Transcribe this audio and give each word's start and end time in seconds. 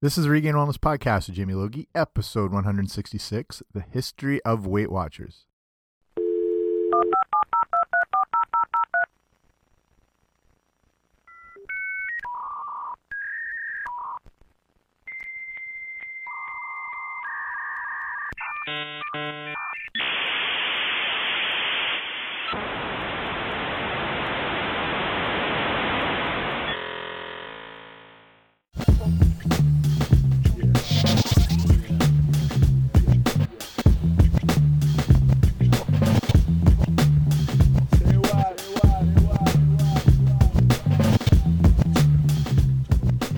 This 0.00 0.16
is 0.16 0.26
the 0.26 0.30
Regained 0.30 0.54
Wellness 0.54 0.78
Podcast 0.78 1.26
with 1.26 1.34
Jamie 1.34 1.54
Logie, 1.54 1.88
episode 1.92 2.52
166 2.52 3.64
The 3.74 3.80
History 3.80 4.40
of 4.44 4.64
Weight 4.64 4.92
Watchers. 4.92 5.46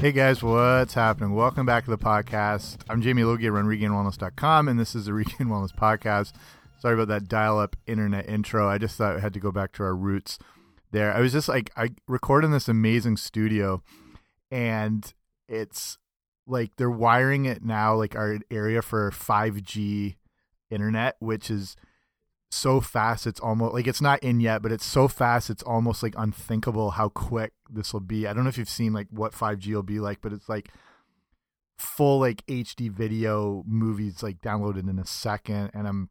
Hey 0.01 0.13
guys, 0.13 0.43
what's 0.43 0.95
happening? 0.95 1.35
Welcome 1.35 1.67
back 1.67 1.85
to 1.85 1.91
the 1.91 1.99
podcast. 1.99 2.79
I'm 2.89 3.03
Jamie 3.03 3.23
Logie, 3.23 3.49
I 3.49 3.51
run 3.51 3.67
regainedwellness.com, 3.67 4.67
and 4.67 4.81
this 4.81 4.95
is 4.95 5.05
the 5.05 5.13
Regained 5.13 5.51
Wellness 5.51 5.75
Podcast. 5.75 6.33
Sorry 6.79 6.95
about 6.95 7.09
that 7.09 7.29
dial 7.29 7.59
up 7.59 7.77
internet 7.87 8.27
intro. 8.27 8.67
I 8.67 8.79
just 8.79 8.97
thought 8.97 9.17
I 9.17 9.21
had 9.21 9.35
to 9.35 9.41
go 9.41 9.53
back 9.53 9.73
to 9.73 9.83
our 9.83 9.95
roots 9.95 10.39
there. 10.91 11.13
I 11.13 11.21
was 11.21 11.33
just 11.33 11.51
like, 11.51 11.71
I 11.77 11.91
recorded 12.09 12.47
in 12.47 12.53
this 12.53 12.67
amazing 12.67 13.19
studio, 13.19 13.83
and 14.51 15.13
it's 15.51 15.99
like 16.47 16.77
they're 16.77 16.91
wiring 16.91 17.45
it 17.45 17.63
now, 17.63 17.95
like 17.95 18.17
our 18.17 18.39
area 18.51 18.81
for 18.81 19.11
5G 19.11 20.17
internet, 20.71 21.17
which 21.19 21.51
is 21.51 21.77
so 22.51 22.81
fast 22.81 23.27
it's 23.27 23.41
almost 23.41 23.75
like 23.75 23.87
it's 23.87 24.01
not 24.01 24.19
in 24.23 24.41
yet 24.41 24.63
but 24.63 24.73
it's 24.73 24.85
so 24.85 25.07
fast 25.07 25.51
it's 25.51 25.63
almost 25.63 26.03
like 26.03 26.15
unthinkable 26.19 26.93
how 26.93 27.09
quick 27.09 27.53
this 27.71 27.93
will 27.93 28.01
be. 28.01 28.27
I 28.27 28.33
don't 28.33 28.43
know 28.45 28.49
if 28.49 28.59
you've 28.59 28.69
seen 28.69 28.93
like 28.93 29.07
what 29.11 29.33
5g 29.33 29.73
will 29.73 29.83
be 29.83 30.01
like 30.01 30.21
but 30.21 30.33
it's 30.33 30.49
like 30.49 30.71
full 31.79 32.21
like 32.21 32.45
hd 32.47 32.91
video 32.91 33.65
movies 33.67 34.23
like 34.23 34.43
downloaded 34.43 34.87
in 34.91 34.99
a 34.99 35.07
second 35.07 35.71
and 35.73 35.89
i'm 35.89 36.11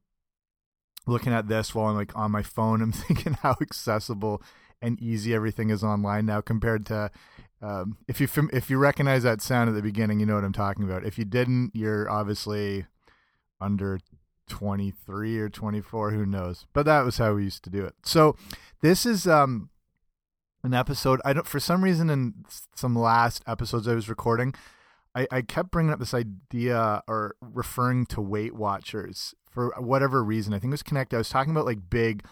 looking 1.06 1.32
at 1.32 1.48
this 1.48 1.76
while 1.76 1.86
i'm 1.86 1.96
like 1.96 2.16
on 2.18 2.32
my 2.32 2.42
phone 2.42 2.82
i'm 2.82 2.92
thinking 3.08 3.34
how 3.34 3.56
accessible 3.62 4.42
and 4.82 5.00
easy 5.00 5.34
everything 5.34 5.70
is 5.70 5.84
online 5.84 6.26
now 6.26 6.42
compared 6.42 6.86
to 6.88 7.12
um, 7.62 7.98
if 8.08 8.22
you 8.22 8.28
if 8.54 8.70
you 8.70 8.78
recognize 8.78 9.24
that 9.24 9.42
sound 9.42 9.70
at 9.70 9.76
the 9.76 9.82
beginning 9.82 10.20
you 10.20 10.26
know 10.26 10.36
what 10.36 10.44
i'm 10.44 10.54
talking 10.54 10.86
about. 10.86 11.06
If 11.06 11.18
you 11.18 11.26
didn't 11.26 11.72
you're 11.74 12.10
obviously 12.10 12.86
under 13.60 14.00
23 14.50 15.40
or 15.40 15.50
24 15.50 16.12
who 16.12 16.26
knows? 16.26 16.66
But 16.74 16.86
that 16.86 17.06
was 17.06 17.18
how 17.18 17.36
we 17.36 17.46
used 17.46 17.64
to 17.64 17.70
do 17.70 17.86
it. 17.86 17.94
So 18.04 18.36
this 18.82 19.06
is 19.06 19.28
um 19.28 19.70
an 20.64 20.74
episode 20.74 21.22
i 21.24 21.34
don't 21.34 21.48
for 21.48 21.60
some 21.60 21.84
reason 21.84 22.10
in 22.10 22.34
some 22.76 22.96
last 22.96 23.44
episodes 23.48 23.88
i 23.88 23.94
was 23.94 24.10
recording 24.10 24.54
i 25.16 25.26
i 25.32 25.42
kept 25.42 25.72
bringing 25.72 25.92
up 25.92 26.00
this 26.00 26.14
idea 26.14 27.02
or 27.08 27.36
referring 27.42 28.06
to 28.06 28.20
weight 28.22 28.54
watchers 28.56 29.34
for 29.50 29.74
whatever 29.80 30.24
reason. 30.24 30.54
I 30.54 30.60
think 30.60 30.72
it 30.72 30.74
was 30.74 30.84
connected 30.84 31.16
i 31.16 31.20
was 31.20 31.30
talking 31.30 31.52
about 31.52 31.66
like 31.66 31.90
big 31.90 32.26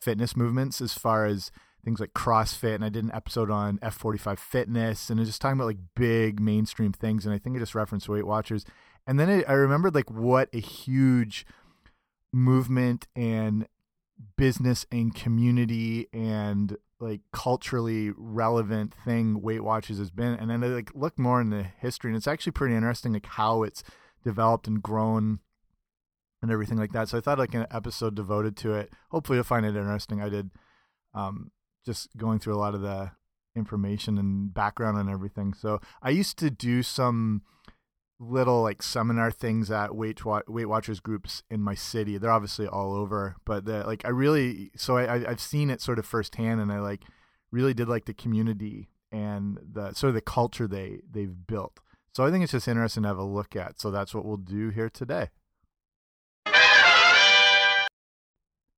fitness 0.00 0.36
movements 0.36 0.80
as 0.80 0.94
far 0.94 1.26
as 1.26 1.50
things 1.84 1.98
like 1.98 2.12
crossfit 2.12 2.76
and 2.76 2.84
i 2.84 2.88
did 2.88 3.04
an 3.04 3.10
episode 3.12 3.50
on 3.50 3.78
f45 3.78 4.38
fitness 4.38 5.10
and 5.10 5.18
i 5.18 5.22
was 5.22 5.28
just 5.28 5.40
talking 5.40 5.58
about 5.58 5.66
like 5.66 5.78
big 5.96 6.40
mainstream 6.40 6.92
things 6.92 7.26
and 7.26 7.34
i 7.34 7.38
think 7.38 7.56
i 7.56 7.58
just 7.58 7.74
referenced 7.74 8.08
weight 8.08 8.26
watchers. 8.26 8.64
And 9.06 9.18
then 9.18 9.28
I, 9.28 9.42
I 9.48 9.54
remembered 9.54 9.94
like 9.94 10.10
what 10.10 10.48
a 10.52 10.60
huge 10.60 11.44
movement 12.32 13.06
and 13.14 13.66
business 14.36 14.86
and 14.90 15.14
community 15.14 16.08
and 16.12 16.76
like 17.00 17.20
culturally 17.32 18.12
relevant 18.16 18.94
thing 19.04 19.42
Weight 19.42 19.62
Watchers 19.62 19.98
has 19.98 20.10
been. 20.10 20.34
And 20.34 20.50
then 20.50 20.62
I 20.62 20.68
like 20.68 20.90
look 20.94 21.18
more 21.18 21.40
in 21.40 21.50
the 21.50 21.64
history 21.64 22.10
and 22.10 22.16
it's 22.16 22.28
actually 22.28 22.52
pretty 22.52 22.74
interesting 22.74 23.12
like 23.12 23.26
how 23.26 23.64
it's 23.64 23.82
developed 24.24 24.68
and 24.68 24.82
grown 24.82 25.40
and 26.40 26.50
everything 26.50 26.78
like 26.78 26.92
that. 26.92 27.08
So 27.08 27.18
I 27.18 27.20
thought 27.20 27.38
like 27.38 27.54
an 27.54 27.66
episode 27.70 28.14
devoted 28.14 28.56
to 28.58 28.74
it. 28.74 28.92
Hopefully 29.10 29.36
you'll 29.36 29.44
find 29.44 29.66
it 29.66 29.76
interesting. 29.76 30.22
I 30.22 30.28
did 30.28 30.50
um 31.14 31.50
just 31.84 32.16
going 32.16 32.38
through 32.38 32.54
a 32.54 32.62
lot 32.62 32.74
of 32.74 32.80
the 32.80 33.10
information 33.56 34.16
and 34.18 34.54
background 34.54 34.96
and 34.96 35.10
everything. 35.10 35.52
So 35.52 35.80
I 36.00 36.10
used 36.10 36.38
to 36.38 36.50
do 36.50 36.82
some 36.82 37.42
little 38.18 38.62
like 38.62 38.82
seminar 38.82 39.30
things 39.30 39.70
at 39.70 39.94
Weight 39.94 40.24
Weight 40.24 40.66
Watchers 40.66 41.00
groups 41.00 41.42
in 41.50 41.60
my 41.60 41.74
city. 41.74 42.18
They're 42.18 42.30
obviously 42.30 42.66
all 42.66 42.94
over, 42.94 43.36
but 43.44 43.64
the, 43.64 43.84
like 43.84 44.04
I 44.04 44.10
really 44.10 44.70
so 44.76 44.96
I 44.96 45.28
I've 45.28 45.40
seen 45.40 45.70
it 45.70 45.80
sort 45.80 45.98
of 45.98 46.06
firsthand, 46.06 46.60
and 46.60 46.72
I 46.72 46.80
like 46.80 47.02
really 47.50 47.74
did 47.74 47.88
like 47.88 48.04
the 48.04 48.14
community 48.14 48.88
and 49.10 49.58
the 49.72 49.92
sort 49.92 50.08
of 50.08 50.14
the 50.14 50.20
culture 50.20 50.66
they 50.66 51.00
they've 51.10 51.46
built. 51.46 51.80
So 52.14 52.24
I 52.24 52.30
think 52.30 52.42
it's 52.42 52.52
just 52.52 52.68
interesting 52.68 53.04
to 53.04 53.08
have 53.08 53.18
a 53.18 53.24
look 53.24 53.56
at. 53.56 53.80
So 53.80 53.90
that's 53.90 54.14
what 54.14 54.24
we'll 54.24 54.36
do 54.36 54.68
here 54.68 54.90
today. 54.90 55.30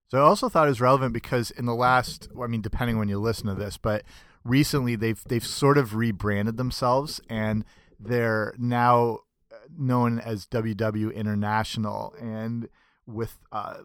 So 0.09 0.19
I 0.19 0.21
also 0.21 0.49
thought 0.49 0.67
it 0.67 0.71
was 0.71 0.81
relevant 0.81 1.13
because 1.13 1.51
in 1.51 1.67
the 1.67 1.75
last, 1.75 2.29
I 2.41 2.47
mean, 2.47 2.61
depending 2.61 2.99
when 2.99 3.09
you 3.09 3.19
listen 3.19 3.49
to 3.49 3.55
this, 3.55 3.77
but 3.77 4.05
recently 4.45 4.95
they've 4.95 5.23
they've 5.25 5.45
sort 5.45 5.77
of 5.79 5.97
rebranded 5.97 6.57
themselves 6.57 7.21
and 7.29 7.65
they're 7.99 8.55
now 8.59 9.21
known 9.79 10.19
as 10.19 10.47
WW 10.47 11.15
International, 11.15 12.15
and 12.21 12.69
with 13.07 13.39
uh, 13.53 13.79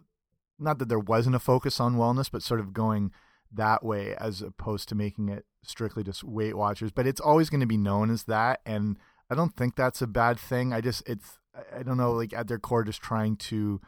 not 0.58 0.80
that 0.80 0.90
there 0.90 1.00
wasn't 1.00 1.36
a 1.36 1.40
focus 1.40 1.80
on 1.80 1.96
wellness, 1.96 2.30
but 2.32 2.44
sort 2.44 2.60
of 2.60 2.74
going 2.74 3.12
that 3.52 3.84
way 3.84 4.16
as 4.16 4.42
opposed 4.42 4.90
to 4.90 4.96
making 4.96 5.30
it 5.30 5.46
strictly 5.64 6.04
just 6.04 6.24
Weight 6.24 6.56
Watchers. 6.56 6.92
But 6.92 7.08
it's 7.08 7.22
always 7.22 7.50
going 7.50 7.62
to 7.62 7.66
be 7.66 7.78
known 7.78 8.12
as 8.12 8.24
that, 8.26 8.62
and 8.66 8.98
I 9.30 9.36
don't 9.36 9.56
think 9.56 9.76
that's 9.76 10.02
a 10.02 10.08
bad 10.08 10.40
thing. 10.40 10.74
I 10.74 10.82
just 10.82 11.08
it's 11.08 11.40
I 11.76 11.84
don't 11.84 11.98
know, 11.98 12.12
like 12.12 12.34
at 12.34 12.48
their 12.48 12.60
core, 12.60 12.84
just 12.84 13.02
trying 13.02 13.36
to 13.38 13.82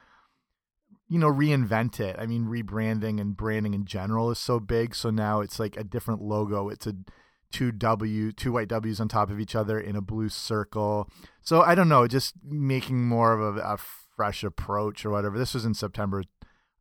you 1.07 1.19
know 1.19 1.31
reinvent 1.31 2.00
it. 2.00 2.16
I 2.19 2.25
mean, 2.25 2.45
rebranding 2.45 3.19
and 3.19 3.35
branding 3.35 3.73
in 3.73 3.85
general 3.85 4.31
is 4.31 4.39
so 4.39 4.59
big, 4.59 4.95
so 4.95 5.09
now 5.09 5.41
it's 5.41 5.59
like 5.59 5.78
a 5.78 5.83
different 5.83 6.22
logo. 6.22 6.69
It's 6.69 6.88
a 6.88 6.95
two 7.51 7.72
W, 7.72 8.31
two 8.31 8.51
white 8.51 8.67
W's 8.67 9.00
on 9.00 9.07
top 9.07 9.29
of 9.29 9.39
each 9.39 9.56
other 9.56 9.79
in 9.79 9.95
a 9.95 10.01
blue 10.01 10.29
circle. 10.29 11.09
So 11.41 11.62
I 11.62 11.75
don't 11.75 11.89
know, 11.89 12.07
just 12.07 12.35
making 12.44 13.07
more 13.07 13.34
of 13.34 13.57
a, 13.57 13.59
a 13.62 13.78
fresh 13.78 14.44
approach 14.44 15.06
or 15.06 15.09
whatever. 15.09 15.38
This 15.38 15.53
was 15.53 15.66
in 15.66 15.73
September 15.73 16.23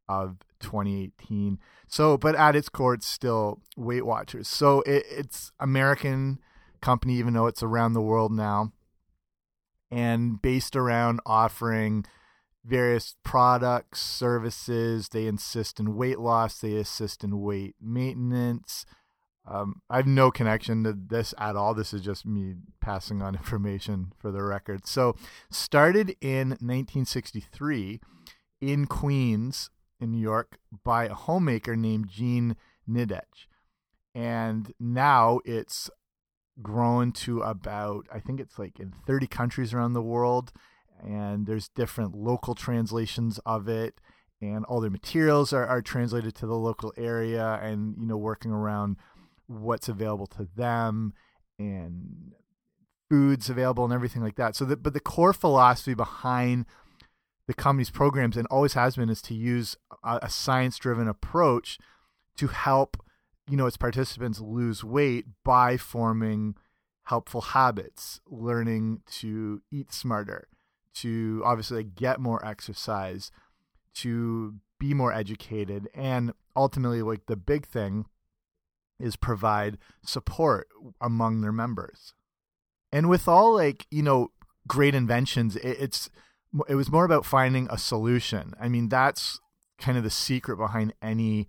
of 0.08 0.36
2018. 0.60 1.58
So, 1.88 2.16
but 2.16 2.34
at 2.34 2.56
its 2.56 2.68
core, 2.68 2.94
it's 2.94 3.06
still 3.06 3.60
Weight 3.76 4.04
Watchers. 4.04 4.48
So 4.48 4.82
it, 4.82 5.04
it's 5.10 5.52
American 5.58 6.38
company, 6.80 7.14
even 7.14 7.34
though 7.34 7.46
it's 7.46 7.62
around 7.62 7.92
the 7.92 8.00
world 8.00 8.32
now, 8.32 8.72
and 9.90 10.40
based 10.40 10.76
around 10.76 11.20
offering 11.26 12.04
various 12.64 13.16
products, 13.24 14.00
services. 14.00 15.08
They 15.08 15.26
insist 15.26 15.80
in 15.80 15.96
weight 15.96 16.18
loss. 16.18 16.58
They 16.58 16.76
assist 16.76 17.24
in 17.24 17.40
weight 17.40 17.76
maintenance. 17.80 18.84
Um, 19.50 19.82
I 19.90 19.96
have 19.96 20.06
no 20.06 20.30
connection 20.30 20.84
to 20.84 20.92
this 20.92 21.34
at 21.36 21.56
all. 21.56 21.74
This 21.74 21.92
is 21.92 22.02
just 22.02 22.24
me 22.24 22.54
passing 22.80 23.20
on 23.20 23.34
information 23.36 24.12
for 24.16 24.30
the 24.30 24.42
record. 24.42 24.86
So, 24.86 25.16
started 25.50 26.16
in 26.20 26.50
1963 26.50 28.00
in 28.60 28.86
Queens, 28.86 29.70
in 30.00 30.12
New 30.12 30.20
York, 30.20 30.58
by 30.84 31.06
a 31.06 31.14
homemaker 31.14 31.74
named 31.74 32.08
Jean 32.08 32.56
Nidetch. 32.88 33.46
And 34.14 34.72
now 34.78 35.40
it's 35.44 35.90
grown 36.62 37.12
to 37.12 37.42
about, 37.42 38.06
I 38.12 38.20
think 38.20 38.40
it's 38.40 38.58
like 38.58 38.78
in 38.78 38.92
30 39.06 39.26
countries 39.26 39.74
around 39.74 39.94
the 39.94 40.02
world. 40.02 40.52
And 41.02 41.46
there's 41.46 41.68
different 41.68 42.14
local 42.14 42.54
translations 42.54 43.40
of 43.46 43.68
it. 43.68 44.00
And 44.42 44.64
all 44.66 44.80
their 44.80 44.90
materials 44.90 45.52
are, 45.52 45.66
are 45.66 45.82
translated 45.82 46.34
to 46.36 46.46
the 46.46 46.56
local 46.56 46.94
area 46.96 47.58
and, 47.62 47.94
you 47.98 48.06
know, 48.06 48.16
working 48.16 48.50
around 48.50 48.96
what's 49.50 49.88
available 49.88 50.26
to 50.28 50.48
them 50.56 51.12
and 51.58 52.32
foods 53.08 53.50
available 53.50 53.84
and 53.84 53.92
everything 53.92 54.22
like 54.22 54.36
that. 54.36 54.54
So 54.54 54.64
that 54.66 54.82
but 54.82 54.92
the 54.92 55.00
core 55.00 55.32
philosophy 55.32 55.94
behind 55.94 56.66
the 57.46 57.54
company's 57.54 57.90
programs 57.90 58.36
and 58.36 58.46
always 58.46 58.74
has 58.74 58.96
been 58.96 59.10
is 59.10 59.20
to 59.22 59.34
use 59.34 59.76
a, 60.04 60.20
a 60.22 60.30
science 60.30 60.78
driven 60.78 61.08
approach 61.08 61.78
to 62.36 62.46
help 62.46 62.96
you 63.48 63.56
know 63.56 63.66
its 63.66 63.76
participants 63.76 64.40
lose 64.40 64.84
weight 64.84 65.26
by 65.44 65.76
forming 65.76 66.54
helpful 67.04 67.40
habits, 67.40 68.20
learning 68.28 69.00
to 69.10 69.60
eat 69.72 69.92
smarter, 69.92 70.46
to 70.94 71.42
obviously 71.44 71.82
get 71.82 72.20
more 72.20 72.44
exercise, 72.46 73.32
to 73.94 74.54
be 74.78 74.94
more 74.94 75.12
educated, 75.12 75.88
and 75.92 76.32
ultimately 76.54 77.02
like 77.02 77.26
the 77.26 77.34
big 77.34 77.66
thing 77.66 78.06
is 79.00 79.16
provide 79.16 79.78
support 80.04 80.68
among 81.00 81.40
their 81.40 81.52
members. 81.52 82.14
And 82.92 83.08
with 83.08 83.28
all 83.28 83.54
like, 83.54 83.86
you 83.90 84.02
know, 84.02 84.32
great 84.66 84.94
inventions, 84.94 85.56
it, 85.56 85.76
it's 85.80 86.10
it 86.68 86.74
was 86.74 86.90
more 86.90 87.04
about 87.04 87.24
finding 87.24 87.68
a 87.70 87.78
solution. 87.78 88.54
I 88.60 88.68
mean, 88.68 88.88
that's 88.88 89.40
kind 89.78 89.96
of 89.96 90.04
the 90.04 90.10
secret 90.10 90.56
behind 90.56 90.94
any 91.00 91.48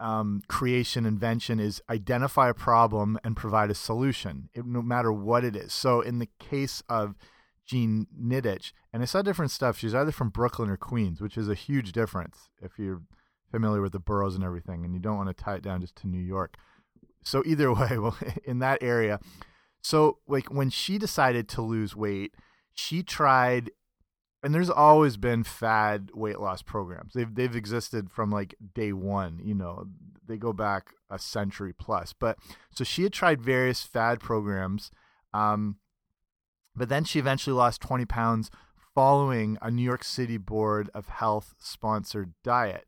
um, 0.00 0.42
creation 0.48 1.06
invention 1.06 1.60
is 1.60 1.82
identify 1.88 2.48
a 2.48 2.54
problem 2.54 3.18
and 3.22 3.36
provide 3.36 3.70
a 3.70 3.74
solution, 3.74 4.48
it, 4.52 4.66
no 4.66 4.82
matter 4.82 5.12
what 5.12 5.44
it 5.44 5.54
is. 5.54 5.72
So 5.72 6.00
in 6.00 6.18
the 6.18 6.28
case 6.38 6.82
of 6.88 7.14
Jean 7.66 8.06
Nidetch, 8.18 8.72
and 8.92 9.02
I 9.02 9.06
saw 9.06 9.22
different 9.22 9.50
stuff. 9.50 9.78
She's 9.78 9.94
either 9.94 10.12
from 10.12 10.28
Brooklyn 10.28 10.70
or 10.70 10.76
Queens, 10.76 11.20
which 11.20 11.38
is 11.38 11.48
a 11.48 11.54
huge 11.54 11.92
difference 11.92 12.50
if 12.60 12.78
you're 12.78 13.02
familiar 13.54 13.80
with 13.80 13.92
the 13.92 14.00
boroughs 14.00 14.34
and 14.34 14.42
everything, 14.42 14.84
and 14.84 14.92
you 14.94 14.98
don't 14.98 15.16
want 15.16 15.28
to 15.28 15.44
tie 15.44 15.54
it 15.54 15.62
down 15.62 15.80
just 15.80 15.94
to 15.94 16.08
New 16.08 16.18
York. 16.18 16.56
So 17.22 17.44
either 17.46 17.72
way, 17.74 17.98
well, 17.98 18.16
in 18.44 18.58
that 18.58 18.82
area, 18.82 19.20
so 19.80 20.18
like 20.26 20.52
when 20.52 20.70
she 20.70 20.98
decided 20.98 21.48
to 21.50 21.62
lose 21.62 21.94
weight, 21.94 22.34
she 22.72 23.04
tried 23.04 23.70
and 24.42 24.52
there's 24.52 24.70
always 24.70 25.16
been 25.16 25.44
fad 25.44 26.10
weight 26.14 26.40
loss 26.40 26.62
programs. 26.62 27.14
They've 27.14 27.32
they've 27.32 27.54
existed 27.54 28.10
from 28.10 28.30
like 28.30 28.56
day 28.74 28.92
one. 28.92 29.40
You 29.40 29.54
know, 29.54 29.84
they 30.26 30.36
go 30.36 30.52
back 30.52 30.88
a 31.08 31.18
century 31.18 31.72
plus. 31.72 32.12
But 32.12 32.38
so 32.72 32.82
she 32.82 33.04
had 33.04 33.12
tried 33.12 33.40
various 33.40 33.82
fad 33.82 34.18
programs, 34.18 34.90
um, 35.32 35.76
but 36.74 36.88
then 36.88 37.04
she 37.04 37.20
eventually 37.20 37.54
lost 37.54 37.80
20 37.82 38.04
pounds 38.04 38.50
following 38.94 39.58
a 39.62 39.70
New 39.70 39.82
York 39.82 40.04
City 40.04 40.36
Board 40.36 40.90
of 40.92 41.08
Health 41.08 41.54
sponsored 41.58 42.32
diet, 42.42 42.86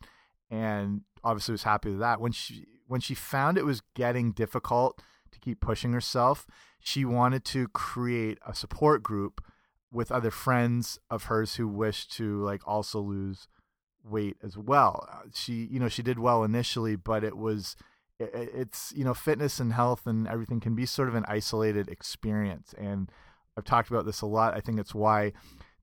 and 0.51 1.03
obviously 1.25 1.53
was 1.53 1.65
happy 1.65 1.91
with 1.91 2.01
that. 2.01 2.21
When 2.21 2.33
she 2.33 2.67
when 2.87 3.01
she 3.01 3.15
found 3.15 3.59
it 3.59 3.65
was 3.65 3.83
getting 3.95 4.33
difficult 4.33 5.01
to 5.33 5.41
keep 5.41 5.61
pushing 5.61 5.93
herself, 5.93 6.47
she 6.79 7.05
wanted 7.05 7.45
to 7.47 7.69
create 7.69 8.39
a 8.47 8.55
support 8.55 9.03
group 9.03 9.45
with 9.93 10.13
other 10.13 10.31
friends 10.31 10.99
of 11.11 11.25
hers 11.25 11.57
who 11.57 11.67
wished 11.67 12.13
to 12.13 12.43
like 12.43 12.61
also 12.67 13.01
lose 13.01 13.49
weight 14.05 14.37
as 14.43 14.57
well. 14.57 15.09
Uh, 15.11 15.29
she, 15.35 15.69
you 15.71 15.81
know, 15.81 15.89
she 15.89 16.03
did 16.03 16.19
well 16.19 16.45
initially, 16.45 16.97
but 16.97 17.25
it 17.25 17.37
was 17.37 17.77
it, 18.19 18.31
it's 18.33 18.93
you 18.97 19.05
know 19.05 19.15
fitness 19.15 19.59
and 19.59 19.73
health 19.73 20.07
and 20.07 20.29
everything 20.29 20.61
can 20.61 20.75
be 20.75 20.87
sort 20.87 21.09
of 21.09 21.15
an 21.15 21.25
isolated 21.29 21.89
experience 21.89 22.75
and 22.79 23.11
I've 23.57 23.65
talked 23.65 23.89
about 23.89 24.05
this 24.05 24.21
a 24.21 24.27
lot. 24.27 24.55
I 24.55 24.61
think 24.61 24.79
it's 24.79 24.95
why 24.95 25.33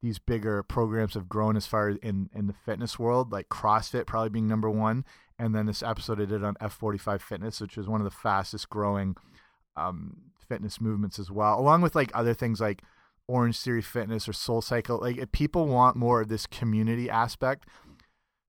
these 0.04 0.20
bigger 0.20 0.62
programs 0.64 1.14
have 1.14 1.30
grown 1.30 1.56
as 1.56 1.66
far 1.66 1.88
as 1.88 1.96
in 2.04 2.30
in 2.36 2.48
the 2.48 2.54
fitness 2.54 3.00
world, 3.00 3.32
like 3.32 3.48
CrossFit 3.48 4.06
probably 4.06 4.30
being 4.30 4.50
number 4.50 4.70
one, 4.70 5.06
and 5.40 5.56
then 5.56 5.66
this 5.66 5.82
episode 5.82 6.22
I 6.22 6.26
did 6.26 6.44
on 6.44 6.56
F45 6.56 7.22
Fitness, 7.22 7.62
which 7.62 7.78
is 7.78 7.88
one 7.88 8.02
of 8.02 8.06
the 8.06 8.12
fastest 8.12 8.70
growing 8.70 9.16
um, 9.78 10.18
fitness 10.48 10.82
movements 10.82 11.20
as 11.20 11.32
well, 11.32 11.58
along 11.58 11.82
with 11.82 11.96
like 11.96 12.12
other 12.14 12.34
things 12.34 12.60
like 12.60 12.84
Orange 13.30 13.58
Theory 13.58 13.82
Fitness 13.82 14.28
or 14.28 14.34
Soul 14.34 14.62
Cycle. 14.62 15.00
Like 15.00 15.32
people 15.32 15.68
want 15.68 15.96
more 15.96 16.20
of 16.20 16.28
this 16.28 16.48
community 16.48 17.10
aspect 17.10 17.70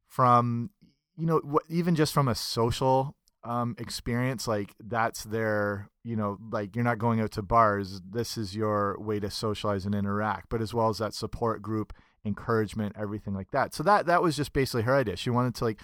from 0.08 0.70
you 1.16 1.26
know 1.26 1.60
even 1.68 1.94
just 1.94 2.12
from 2.12 2.26
a 2.26 2.34
social 2.34 3.14
um, 3.44 3.76
experience 3.78 4.48
like 4.48 4.74
that's 4.80 5.24
their 5.24 5.90
you 6.02 6.16
know 6.16 6.38
like 6.50 6.74
you're 6.74 6.84
not 6.84 6.98
going 6.98 7.20
out 7.20 7.32
to 7.32 7.42
bars. 7.42 8.00
This 8.08 8.36
is 8.36 8.56
your 8.56 8.98
way 8.98 9.20
to 9.20 9.30
socialize 9.30 9.84
and 9.84 9.94
interact 9.94 10.48
but 10.48 10.62
as 10.62 10.72
well 10.72 10.88
as 10.88 10.98
that 10.98 11.14
support 11.14 11.62
group 11.62 11.92
encouragement 12.24 12.96
everything 12.98 13.34
like 13.34 13.50
that. 13.50 13.74
So 13.74 13.82
that 13.82 14.06
that 14.06 14.22
was 14.22 14.36
just 14.36 14.52
basically 14.52 14.82
her 14.82 14.94
idea. 14.94 15.16
She 15.16 15.30
wanted 15.30 15.54
to 15.56 15.64
like 15.64 15.80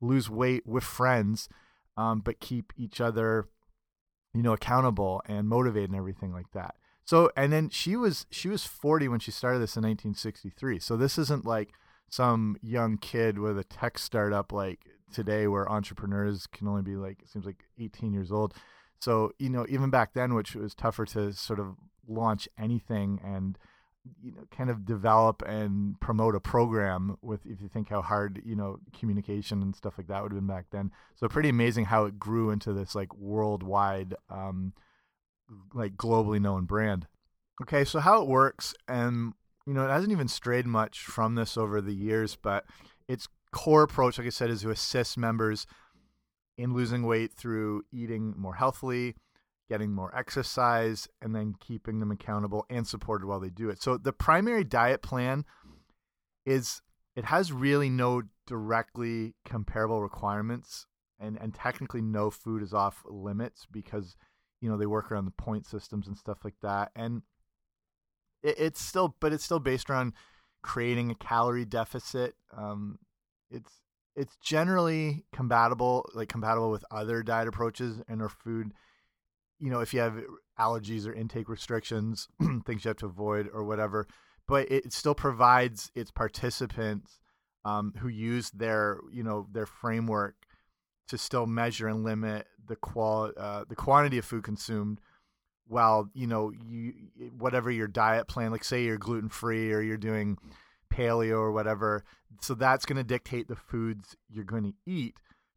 lose 0.00 0.30
weight 0.30 0.66
with 0.66 0.84
friends 0.84 1.48
um, 1.96 2.20
but 2.20 2.40
keep 2.40 2.72
each 2.76 3.00
other 3.00 3.48
you 4.34 4.42
know 4.42 4.52
accountable 4.52 5.22
and 5.26 5.48
motivated 5.48 5.90
and 5.90 5.98
everything 5.98 6.32
like 6.32 6.50
that. 6.52 6.74
So 7.04 7.30
and 7.36 7.52
then 7.52 7.68
she 7.68 7.94
was 7.94 8.26
she 8.30 8.48
was 8.48 8.64
40 8.64 9.08
when 9.08 9.20
she 9.20 9.30
started 9.30 9.58
this 9.58 9.76
in 9.76 9.82
1963. 9.82 10.78
So 10.78 10.96
this 10.96 11.18
isn't 11.18 11.44
like 11.44 11.70
some 12.08 12.56
young 12.62 12.98
kid 12.98 13.38
with 13.38 13.58
a 13.58 13.64
tech 13.64 13.98
startup 13.98 14.52
like 14.52 14.80
today 15.12 15.46
where 15.46 15.70
entrepreneurs 15.70 16.46
can 16.46 16.68
only 16.68 16.82
be 16.82 16.96
like 16.96 17.22
it 17.22 17.28
seems 17.28 17.46
like 17.46 17.64
18 17.78 18.12
years 18.12 18.32
old. 18.32 18.54
So, 18.98 19.32
you 19.38 19.50
know, 19.50 19.66
even 19.68 19.90
back 19.90 20.14
then 20.14 20.34
which 20.34 20.54
was 20.54 20.74
tougher 20.74 21.04
to 21.06 21.32
sort 21.32 21.60
of 21.60 21.76
launch 22.08 22.48
anything 22.58 23.20
and 23.24 23.58
you 24.20 24.32
know 24.32 24.42
kind 24.50 24.68
of 24.68 24.84
develop 24.84 25.42
and 25.46 26.00
promote 26.00 26.34
a 26.34 26.40
program 26.40 27.16
with 27.22 27.46
if 27.46 27.60
you 27.60 27.68
think 27.68 27.88
how 27.88 28.02
hard 28.02 28.42
you 28.44 28.56
know 28.56 28.80
communication 28.98 29.62
and 29.62 29.76
stuff 29.76 29.94
like 29.96 30.08
that 30.08 30.20
would 30.20 30.32
have 30.32 30.40
been 30.40 30.46
back 30.48 30.64
then 30.72 30.90
so 31.14 31.28
pretty 31.28 31.48
amazing 31.48 31.84
how 31.84 32.04
it 32.04 32.18
grew 32.18 32.50
into 32.50 32.72
this 32.72 32.96
like 32.96 33.14
worldwide 33.14 34.16
um, 34.28 34.72
like 35.72 35.96
globally 35.96 36.40
known 36.40 36.64
brand. 36.64 37.06
Okay, 37.62 37.84
so 37.84 38.00
how 38.00 38.22
it 38.22 38.28
works, 38.28 38.74
and 38.88 39.34
you 39.66 39.74
know, 39.74 39.84
it 39.84 39.90
hasn't 39.90 40.12
even 40.12 40.28
strayed 40.28 40.66
much 40.66 41.00
from 41.00 41.34
this 41.34 41.56
over 41.56 41.80
the 41.80 41.94
years, 41.94 42.36
but 42.36 42.64
its 43.06 43.28
core 43.52 43.82
approach, 43.82 44.18
like 44.18 44.26
I 44.26 44.30
said, 44.30 44.50
is 44.50 44.62
to 44.62 44.70
assist 44.70 45.16
members 45.16 45.66
in 46.58 46.74
losing 46.74 47.04
weight 47.04 47.32
through 47.32 47.82
eating 47.92 48.34
more 48.36 48.54
healthily, 48.54 49.14
getting 49.68 49.92
more 49.92 50.14
exercise, 50.16 51.08
and 51.20 51.34
then 51.34 51.54
keeping 51.60 52.00
them 52.00 52.10
accountable 52.10 52.66
and 52.68 52.86
supported 52.86 53.26
while 53.26 53.40
they 53.40 53.50
do 53.50 53.70
it. 53.70 53.82
So 53.82 53.96
the 53.96 54.12
primary 54.12 54.64
diet 54.64 55.02
plan 55.02 55.44
is 56.44 56.82
it 57.14 57.26
has 57.26 57.52
really 57.52 57.88
no 57.88 58.22
directly 58.46 59.34
comparable 59.44 60.02
requirements 60.02 60.86
and 61.20 61.38
and 61.40 61.54
technically 61.54 62.02
no 62.02 62.30
food 62.30 62.62
is 62.62 62.74
off 62.74 63.02
limits 63.08 63.66
because 63.70 64.16
you 64.60 64.68
know 64.68 64.76
they 64.76 64.86
work 64.86 65.10
around 65.10 65.24
the 65.24 65.30
point 65.30 65.66
systems 65.66 66.08
and 66.08 66.18
stuff 66.18 66.38
like 66.44 66.56
that 66.62 66.90
and 66.96 67.22
it, 68.42 68.56
it's 68.58 68.82
still 68.82 69.14
but 69.20 69.32
it's 69.32 69.44
still 69.44 69.60
based 69.60 69.88
around 69.88 70.12
creating 70.62 71.10
a 71.10 71.14
calorie 71.14 71.64
deficit 71.64 72.34
um, 72.56 72.98
it's 73.52 73.72
it's 74.14 74.36
generally 74.42 75.24
compatible 75.32 76.08
like 76.14 76.28
compatible 76.28 76.70
with 76.70 76.84
other 76.90 77.22
diet 77.22 77.48
approaches 77.48 78.02
and 78.08 78.20
or 78.22 78.28
food. 78.28 78.72
You 79.58 79.70
know 79.70 79.80
if 79.80 79.94
you 79.94 80.00
have 80.00 80.20
allergies 80.58 81.06
or 81.06 81.12
intake 81.12 81.48
restrictions 81.48 82.28
things 82.66 82.84
you 82.84 82.88
have 82.88 82.96
to 82.98 83.06
avoid 83.06 83.48
or 83.52 83.64
whatever 83.64 84.06
but 84.46 84.70
it 84.70 84.92
still 84.92 85.14
provides 85.14 85.90
its 85.94 86.10
participants 86.10 87.18
um, 87.64 87.94
who 87.98 88.08
use 88.08 88.50
their 88.50 88.98
you 89.10 89.22
know 89.22 89.46
their 89.52 89.66
framework 89.66 90.34
to 91.08 91.18
still 91.18 91.46
measure 91.46 91.88
and 91.88 92.04
limit 92.04 92.46
the 92.66 92.76
qual 92.76 93.32
uh, 93.36 93.64
the 93.68 93.76
quantity 93.76 94.18
of 94.18 94.24
food 94.24 94.42
consumed 94.42 95.00
while 95.68 96.08
you 96.12 96.26
know 96.26 96.50
you 96.50 96.92
whatever 97.38 97.70
your 97.70 97.88
diet 97.88 98.28
plan 98.28 98.50
like 98.50 98.64
say 98.64 98.84
you're 98.84 98.98
gluten 98.98 99.28
free 99.28 99.72
or 99.72 99.80
you're 99.80 99.96
doing 99.96 100.36
paleo 100.92 101.38
or 101.38 101.52
whatever 101.52 102.04
so 102.40 102.54
that's 102.54 102.84
going 102.84 102.96
to 102.96 103.04
dictate 103.04 103.48
the 103.48 103.56
foods 103.56 104.16
you're 104.28 104.44
going 104.44 104.64
to 104.64 104.74
eat. 104.86 105.16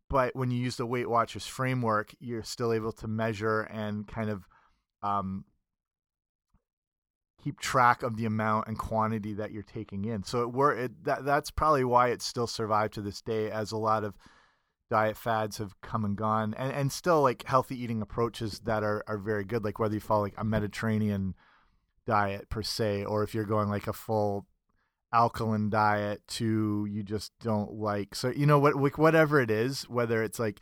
But 0.10 0.36
when 0.36 0.52
you 0.52 0.62
use 0.62 0.76
the 0.76 0.86
weight 0.86 1.10
watchers 1.10 1.46
framework 1.46 2.14
you're 2.20 2.44
still 2.44 2.72
able 2.72 2.92
to 2.94 3.08
measure 3.08 3.62
and 3.62 4.08
kind 4.08 4.30
of 4.30 4.48
um, 5.02 5.46
keep 7.44 7.60
track 7.60 8.02
of 8.02 8.18
the 8.18 8.26
amount 8.26 8.68
and 8.68 8.78
quantity 8.78 9.34
that 9.34 9.52
you're 9.52 9.64
taking 9.64 10.06
in. 10.06 10.24
So 10.24 10.42
it 10.42 10.52
were 10.52 10.74
it 10.74 11.04
that 11.04 11.26
that's 11.26 11.52
probably 11.52 11.84
why 11.84 12.10
it 12.10 12.22
still 12.22 12.48
survived 12.48 12.94
to 12.96 13.02
this 13.02 13.22
day 13.22 13.52
as 13.52 13.72
a 13.72 13.78
lot 13.78 14.04
of 14.04 14.16
diet 14.90 15.18
fads 15.18 15.58
have 15.58 15.80
come 15.82 16.06
and 16.06 16.16
gone 16.16 16.54
and 16.58 16.72
and 16.72 16.92
still 16.92 17.22
like 17.22 17.44
healthy 17.48 17.82
eating 17.82 18.02
approaches 18.02 18.60
that 18.62 18.84
are 18.84 19.04
are 19.08 19.18
very 19.18 19.44
good 19.44 19.64
like 19.64 19.80
whether 19.80 19.96
you 19.96 20.00
follow 20.00 20.24
like 20.24 20.36
a 20.38 20.44
mediterranean 20.44 21.34
diet 22.06 22.50
per 22.50 22.62
se 22.62 23.04
or 23.04 23.24
if 23.24 23.34
you're 23.34 23.46
going 23.46 23.68
like 23.68 23.88
a 23.88 23.94
full 23.94 24.46
alkaline 25.16 25.70
diet 25.70 26.22
to 26.28 26.86
you 26.90 27.02
just 27.02 27.32
don't 27.40 27.74
like 27.74 28.14
so 28.14 28.30
you 28.30 28.46
know 28.46 28.60
what 28.60 28.98
whatever 28.98 29.40
it 29.40 29.50
is 29.50 29.84
whether 29.90 30.22
it's 30.22 30.40
like 30.40 30.60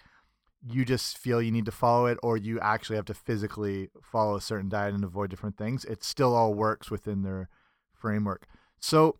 you 0.65 0.85
just 0.85 1.17
feel 1.17 1.41
you 1.41 1.51
need 1.51 1.65
to 1.65 1.71
follow 1.71 2.05
it 2.05 2.17
or 2.21 2.37
you 2.37 2.59
actually 2.59 2.95
have 2.95 3.05
to 3.05 3.13
physically 3.13 3.89
follow 4.01 4.35
a 4.35 4.41
certain 4.41 4.69
diet 4.69 4.93
and 4.93 5.03
avoid 5.03 5.29
different 5.29 5.57
things 5.57 5.83
it 5.85 6.03
still 6.03 6.35
all 6.35 6.53
works 6.53 6.91
within 6.91 7.23
their 7.23 7.49
framework 7.93 8.45
so 8.79 9.17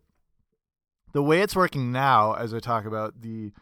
the 1.12 1.22
way 1.22 1.40
it's 1.40 1.56
working 1.56 1.90
now 1.90 2.34
as 2.34 2.54
i 2.54 2.60
talk 2.60 2.84
about 2.84 3.20
the 3.20 3.52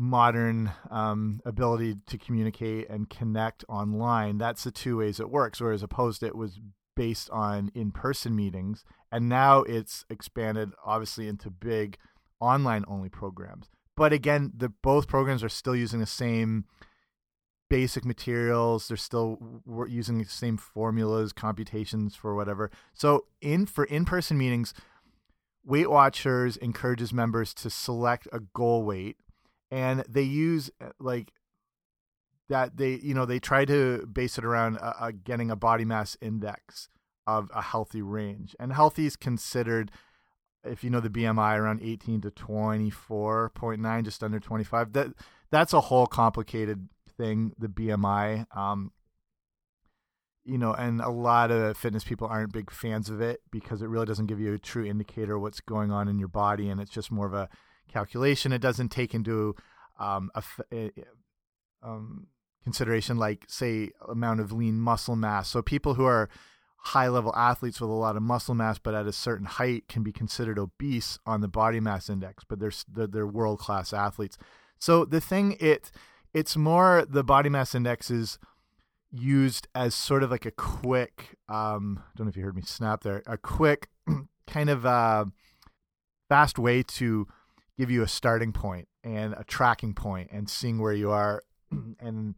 modern 0.00 0.72
um, 0.90 1.42
ability 1.44 1.94
to 2.06 2.16
communicate 2.16 2.88
and 2.88 3.10
connect 3.10 3.64
online. 3.68 4.38
That's 4.38 4.64
the 4.64 4.70
two 4.70 4.96
ways 4.96 5.20
it 5.20 5.30
works. 5.30 5.60
Whereas 5.60 5.82
opposed, 5.82 6.22
it 6.22 6.34
was 6.34 6.58
based 6.96 7.30
on 7.30 7.70
in-person 7.74 8.34
meetings, 8.34 8.84
and 9.10 9.28
now 9.28 9.62
it's 9.62 10.04
expanded 10.10 10.70
obviously 10.84 11.28
into 11.28 11.50
big 11.50 11.96
online-only 12.40 13.08
programs. 13.08 13.68
But 13.96 14.12
again, 14.12 14.52
the 14.56 14.68
both 14.68 15.08
programs 15.08 15.44
are 15.44 15.48
still 15.48 15.76
using 15.76 16.00
the 16.00 16.06
same 16.06 16.64
basic 17.68 18.04
materials. 18.04 18.88
They're 18.88 18.96
still 18.96 19.62
using 19.88 20.18
the 20.18 20.24
same 20.24 20.56
formulas, 20.56 21.32
computations 21.32 22.16
for 22.16 22.34
whatever. 22.34 22.70
So 22.94 23.26
in 23.40 23.66
for 23.66 23.84
in-person 23.84 24.36
meetings. 24.36 24.74
Weight 25.62 25.90
Watchers 25.90 26.56
encourages 26.56 27.12
members 27.12 27.52
to 27.54 27.68
select 27.68 28.26
a 28.32 28.40
goal 28.40 28.82
weight 28.82 29.18
and 29.70 30.04
they 30.08 30.22
use 30.22 30.70
uh, 30.80 30.88
like 30.98 31.32
that 32.50 32.76
they 32.76 33.00
you 33.02 33.14
know 33.14 33.24
they 33.24 33.38
try 33.38 33.64
to 33.64 34.06
base 34.06 34.36
it 34.36 34.44
around 34.44 34.76
uh, 34.78 34.92
uh, 35.00 35.12
getting 35.24 35.50
a 35.50 35.56
body 35.56 35.84
mass 35.84 36.16
index 36.20 36.88
of 37.26 37.50
a 37.54 37.62
healthy 37.62 38.02
range, 38.02 38.54
and 38.60 38.72
healthy 38.72 39.06
is 39.06 39.16
considered 39.16 39.90
if 40.64 40.84
you 40.84 40.90
know 40.90 41.00
the 41.00 41.08
BMI 41.08 41.58
around 41.58 41.80
18 41.82 42.20
to 42.22 42.30
24.9, 42.30 44.04
just 44.04 44.22
under 44.22 44.38
25. 44.38 44.92
That 44.92 45.08
that's 45.50 45.72
a 45.72 45.80
whole 45.80 46.06
complicated 46.06 46.88
thing. 47.16 47.52
The 47.56 47.68
BMI, 47.68 48.44
um, 48.54 48.92
you 50.44 50.58
know, 50.58 50.72
and 50.74 51.00
a 51.00 51.08
lot 51.08 51.50
of 51.50 51.76
fitness 51.76 52.04
people 52.04 52.26
aren't 52.26 52.52
big 52.52 52.70
fans 52.70 53.08
of 53.08 53.20
it 53.20 53.40
because 53.50 53.80
it 53.80 53.88
really 53.88 54.06
doesn't 54.06 54.26
give 54.26 54.40
you 54.40 54.52
a 54.54 54.58
true 54.58 54.84
indicator 54.84 55.36
of 55.36 55.42
what's 55.42 55.60
going 55.60 55.92
on 55.92 56.08
in 56.08 56.18
your 56.18 56.28
body, 56.28 56.68
and 56.68 56.80
it's 56.80 56.90
just 56.90 57.10
more 57.10 57.26
of 57.26 57.34
a 57.34 57.48
calculation. 57.88 58.52
It 58.52 58.60
doesn't 58.60 58.90
take 58.90 59.14
into 59.14 59.54
um, 59.98 60.30
a, 60.34 60.42
a, 60.72 60.90
um, 61.82 62.26
consideration 62.64 63.16
like 63.16 63.44
say 63.48 63.90
amount 64.08 64.40
of 64.40 64.52
lean 64.52 64.80
muscle 64.80 65.16
mass. 65.16 65.48
So 65.48 65.62
people 65.62 65.94
who 65.94 66.04
are 66.04 66.28
high 66.82 67.08
level 67.08 67.34
athletes 67.36 67.80
with 67.80 67.90
a 67.90 67.92
lot 67.92 68.16
of 68.16 68.22
muscle 68.22 68.54
mass 68.54 68.78
but 68.78 68.94
at 68.94 69.06
a 69.06 69.12
certain 69.12 69.46
height 69.46 69.86
can 69.86 70.02
be 70.02 70.12
considered 70.12 70.58
obese 70.58 71.18
on 71.26 71.42
the 71.42 71.48
body 71.48 71.78
mass 71.78 72.08
index 72.08 72.42
but 72.48 72.58
they're 72.58 72.72
they're, 72.90 73.06
they're 73.06 73.26
world 73.26 73.58
class 73.58 73.92
athletes 73.92 74.38
so 74.78 75.04
the 75.04 75.20
thing 75.20 75.56
it 75.60 75.90
it's 76.32 76.56
more 76.56 77.04
the 77.06 77.22
body 77.22 77.50
mass 77.50 77.74
index 77.74 78.10
is 78.10 78.38
used 79.12 79.68
as 79.74 79.94
sort 79.94 80.22
of 80.22 80.30
like 80.30 80.46
a 80.46 80.50
quick 80.50 81.36
um 81.50 82.02
I 82.02 82.16
don't 82.16 82.26
know 82.26 82.30
if 82.30 82.36
you 82.36 82.44
heard 82.44 82.56
me 82.56 82.62
snap 82.62 83.02
there 83.02 83.22
a 83.26 83.36
quick 83.36 83.88
kind 84.46 84.70
of 84.70 84.86
uh 84.86 85.26
fast 86.30 86.58
way 86.58 86.82
to 86.82 87.26
give 87.76 87.90
you 87.90 88.02
a 88.02 88.08
starting 88.08 88.52
point 88.52 88.88
and 89.04 89.34
a 89.34 89.44
tracking 89.44 89.94
point 89.94 90.30
and 90.32 90.48
seeing 90.48 90.78
where 90.78 90.92
you 90.94 91.10
are 91.10 91.42
and 92.00 92.34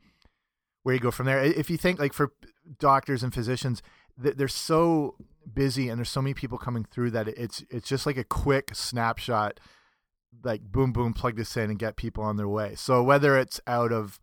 where 0.83 0.95
you 0.95 1.01
go 1.01 1.11
from 1.11 1.27
there. 1.27 1.43
If 1.43 1.71
you 1.71 1.77
think 1.77 1.99
like 1.99 2.13
for 2.13 2.33
doctors 2.79 3.23
and 3.23 3.35
physicians 3.35 3.83
they're 4.17 4.49
so 4.49 5.17
busy 5.53 5.89
and 5.89 5.99
there's 5.99 6.09
so 6.09 6.23
many 6.23 6.35
people 6.35 6.59
coming 6.59 6.85
through 6.85 7.11
that 7.11 7.29
it's 7.29 7.65
it's 7.71 7.89
just 7.89 8.07
like 8.07 8.17
a 8.17 8.25
quick 8.25 8.75
snapshot 8.75 9.59
like 10.45 10.63
boom 10.63 10.93
boom 10.93 11.13
plug 11.13 11.37
this 11.37 11.57
in 11.57 11.71
and 11.71 11.79
get 11.79 11.97
people 11.97 12.25
on 12.25 12.37
their 12.37 12.49
way. 12.49 12.75
So 12.75 13.03
whether 13.03 13.39
it's 13.39 13.61
out 13.67 13.93
of 13.93 14.21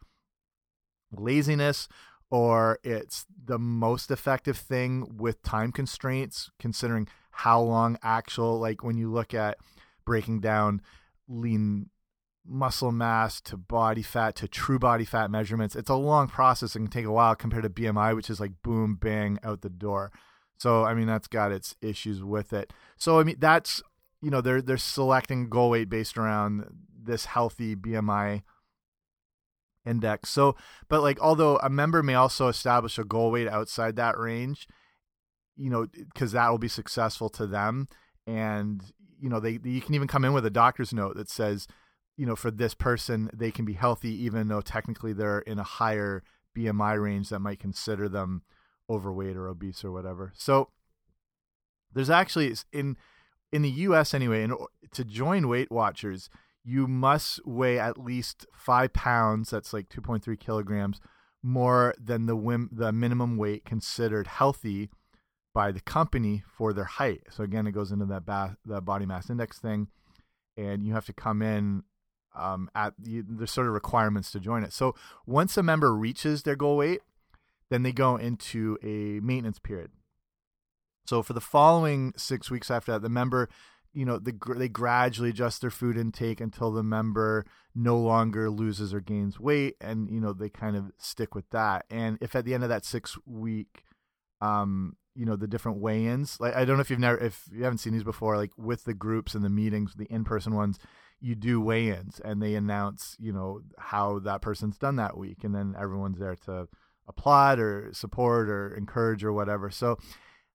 laziness 1.12 1.88
or 2.32 2.80
it's 2.84 3.26
the 3.46 3.60
most 3.60 4.12
effective 4.12 4.58
thing 4.58 5.18
with 5.18 5.42
time 5.44 5.72
constraints 5.72 6.52
considering 6.60 7.08
how 7.32 7.62
long 7.62 7.98
actual 8.04 8.60
like 8.60 8.84
when 8.84 8.98
you 8.98 9.12
look 9.12 9.34
at 9.34 9.58
breaking 10.06 10.40
down 10.40 10.82
lean 11.28 11.90
muscle 12.46 12.92
mass 12.92 13.42
to 13.42 13.58
body 13.58 14.02
fat 14.02 14.36
to 14.36 14.48
true 14.48 14.80
body 14.80 15.06
fat 15.06 15.30
measurements. 15.30 15.76
It's 15.76 15.90
a 15.90 15.96
long 15.96 16.28
process 16.28 16.76
and 16.76 16.86
can 16.86 17.02
take 17.02 17.06
a 17.06 17.12
while 17.12 17.36
compared 17.36 17.64
to 17.64 17.70
BMI, 17.70 18.16
which 18.16 18.30
is 18.30 18.40
like 18.40 18.62
boom, 18.64 18.96
bang, 18.96 19.38
out 19.44 19.62
the 19.62 19.70
door. 19.70 20.12
So 20.58 20.84
I 20.84 20.94
mean 20.94 21.08
that's 21.08 21.28
got 21.28 21.52
its 21.52 21.76
issues 21.82 22.24
with 22.24 22.54
it. 22.54 22.74
So 22.98 23.20
I 23.20 23.24
mean 23.24 23.38
that's 23.40 23.82
you 24.22 24.30
know 24.30 24.42
they're 24.42 24.62
they're 24.62 24.78
selecting 24.78 25.50
goal 25.50 25.72
weight 25.72 25.90
based 25.90 26.18
around 26.18 26.66
this 27.02 27.26
healthy 27.26 27.76
BMI 27.76 28.44
index. 29.86 30.30
So 30.30 30.56
but 30.88 31.02
like 31.02 31.20
although 31.22 31.58
a 31.58 31.70
member 31.70 32.04
may 32.04 32.16
also 32.16 32.48
establish 32.48 32.98
a 32.98 33.04
goal 33.04 33.32
weight 33.32 33.48
outside 33.48 33.96
that 33.96 34.18
range, 34.18 34.68
you 35.56 35.70
know, 35.70 35.88
because 35.94 36.32
that 36.34 36.50
will 36.50 36.58
be 36.58 36.68
successful 36.68 37.30
to 37.30 37.48
them 37.48 37.88
and 38.28 38.84
you 39.20 39.30
know 39.30 39.40
they 39.40 39.60
you 39.64 39.82
can 39.82 39.96
even 39.96 40.08
come 40.08 40.24
in 40.24 40.34
with 40.34 40.46
a 40.46 40.52
doctor's 40.52 40.94
note 40.94 41.16
that 41.16 41.30
says 41.30 41.68
you 42.20 42.26
know, 42.26 42.36
for 42.36 42.52
this 42.52 42.74
person, 42.74 43.30
they 43.34 43.50
can 43.50 43.64
be 43.64 43.74
healthy 43.74 44.12
even 44.26 44.50
though 44.50 44.60
technically 44.60 45.14
they're 45.14 45.40
in 45.40 45.58
a 45.58 45.64
higher 45.64 46.22
BMI 46.54 47.02
range 47.02 47.30
that 47.30 47.40
might 47.40 47.60
consider 47.60 48.10
them 48.10 48.42
overweight 48.90 49.38
or 49.38 49.48
obese 49.48 49.86
or 49.86 49.92
whatever. 49.94 50.34
So 50.36 50.70
there's 51.94 52.10
actually 52.10 52.54
in 52.74 52.98
in 53.54 53.62
the 53.62 53.70
U.S. 53.70 54.14
anyway, 54.14 54.44
in, 54.44 54.54
to 54.92 55.06
join 55.06 55.48
Weight 55.48 55.72
Watchers, 55.72 56.30
you 56.62 56.88
must 56.88 57.40
weigh 57.48 57.80
at 57.80 57.98
least 57.98 58.46
five 58.54 58.92
pounds. 58.92 59.50
That's 59.50 59.72
like 59.72 59.88
2.3 59.88 60.38
kilograms 60.38 61.00
more 61.42 61.96
than 61.98 62.26
the 62.26 62.68
the 62.70 62.92
minimum 62.92 63.38
weight 63.38 63.64
considered 63.64 64.28
healthy 64.28 64.90
by 65.54 65.72
the 65.72 65.80
company 65.80 66.44
for 66.46 66.74
their 66.74 66.84
height. 66.84 67.22
So 67.30 67.46
again, 67.46 67.66
it 67.66 67.72
goes 67.72 67.94
into 67.94 68.06
that 68.08 68.26
ba- 68.26 68.58
the 68.66 68.82
body 68.82 69.06
mass 69.06 69.30
index 69.30 69.58
thing, 69.58 69.88
and 70.58 70.86
you 70.86 70.92
have 70.92 71.06
to 71.06 71.14
come 71.14 71.42
in 71.42 71.84
um, 72.36 72.70
at 72.76 72.94
the, 72.98 73.22
the 73.22 73.48
sort 73.48 73.68
of 73.68 73.74
requirements 73.74 74.32
to 74.32 74.40
join 74.40 74.64
it. 74.64 74.74
So 74.74 74.96
once 75.26 75.58
a 75.58 75.64
member 75.64 75.94
reaches 75.96 76.44
their 76.44 76.56
goal 76.56 76.78
weight, 76.78 77.02
then 77.70 77.84
they 77.84 77.92
go 77.92 78.16
into 78.16 78.78
a 78.84 79.24
maintenance 79.24 79.60
period. 79.60 79.92
So 81.06 81.24
for 81.24 81.34
the 81.34 81.42
following 81.42 82.14
six 82.18 82.52
weeks 82.52 82.70
after 82.70 82.92
that, 82.92 83.02
the 83.02 83.10
member, 83.10 83.50
you 83.94 84.06
know, 84.06 84.20
the, 84.20 84.34
they 84.56 84.70
gradually 84.70 85.30
adjust 85.30 85.62
their 85.62 85.72
food 85.72 85.98
intake 85.98 86.40
until 86.40 86.72
the 86.72 86.84
member 86.84 87.46
no 87.74 87.98
longer 87.98 88.50
loses 88.50 88.94
or 88.94 89.00
gains 89.00 89.40
weight, 89.40 89.76
and 89.82 90.10
you 90.10 90.20
know 90.20 90.34
they 90.34 90.50
kind 90.50 90.76
of 90.76 90.92
stick 90.98 91.34
with 91.34 91.50
that. 91.50 91.86
And 91.90 92.18
if 92.22 92.36
at 92.36 92.46
the 92.46 92.54
end 92.54 92.64
of 92.64 92.70
that 92.70 92.86
six 92.86 93.18
week, 93.26 93.84
um, 94.42 94.98
you 95.16 95.26
know, 95.26 95.36
the 95.36 95.48
different 95.48 95.80
weigh-ins, 95.80 96.40
like 96.40 96.56
I 96.56 96.66
don't 96.66 96.78
know 96.78 96.82
if 96.82 96.90
you've 96.90 97.00
never, 97.00 97.18
if 97.18 97.46
you 97.52 97.64
haven't 97.64 97.80
seen 97.80 97.94
these 97.94 98.04
before, 98.04 98.38
like 98.38 98.52
with 98.58 98.84
the 98.84 98.94
groups 98.94 99.34
and 99.34 99.44
the 99.44 99.50
meetings, 99.50 99.96
the 99.96 100.06
in-person 100.06 100.54
ones, 100.54 100.78
you 101.22 101.36
do 101.36 101.60
weigh-ins 101.62 102.20
and 102.24 102.42
they 102.42 102.56
announce 102.56 103.16
you 103.20 103.34
know 103.34 103.62
how 103.78 104.20
that 104.20 104.42
person's 104.42 104.78
done 104.78 104.96
that 104.96 105.18
week 105.18 105.44
and 105.44 105.54
then 105.54 105.76
everyone's 105.78 106.20
there 106.20 106.36
to 106.36 106.68
applaud 107.08 107.60
or 107.60 107.90
support 107.94 108.50
or 108.50 108.74
encourage 108.76 109.24
or 109.24 109.34
whatever. 109.34 109.70
So 109.70 109.98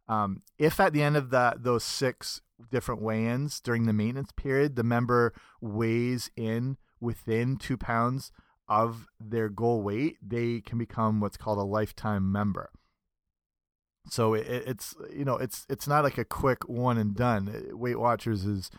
um, 0.09 0.43
if 0.59 0.81
at 0.81 0.93
the 0.93 1.03
end 1.03 1.17
of 1.17 1.31
that 1.31 1.63
those 1.65 1.85
six 1.85 2.41
different 2.71 3.03
weigh-ins 3.03 3.61
during 3.61 3.87
the 3.87 3.93
maintenance 3.93 4.31
period 4.33 4.77
the 4.77 4.85
member 4.85 5.35
weighs 5.61 6.31
in 6.37 6.77
within 7.01 7.57
two 7.57 7.77
pounds 7.77 8.31
of 8.69 9.07
their 9.21 9.49
goal 9.49 9.83
weight 9.83 10.17
they 10.23 10.61
can 10.61 10.79
become 10.79 11.21
what's 11.21 11.37
called 11.37 11.59
a 11.59 11.63
lifetime 11.63 12.31
member. 12.31 12.71
So 14.09 14.35
it, 14.35 14.47
it's 14.49 14.95
you 15.13 15.25
know 15.25 15.37
it's 15.37 15.67
it's 15.69 15.89
not 15.89 16.05
like 16.05 16.19
a 16.19 16.25
quick 16.25 16.69
one 16.69 16.99
and 16.99 17.15
done. 17.15 17.71
Weight 17.73 17.99
watchers 17.99 18.45
is 18.45 18.71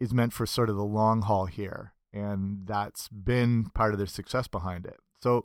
is 0.00 0.14
meant 0.14 0.32
for 0.32 0.46
sort 0.46 0.70
of 0.70 0.76
the 0.76 0.82
long 0.84 1.22
haul 1.22 1.46
here, 1.46 1.92
and 2.12 2.66
that's 2.66 3.08
been 3.08 3.66
part 3.74 3.92
of 3.92 3.98
their 3.98 4.06
success 4.06 4.48
behind 4.48 4.86
it. 4.86 4.96
So 5.22 5.44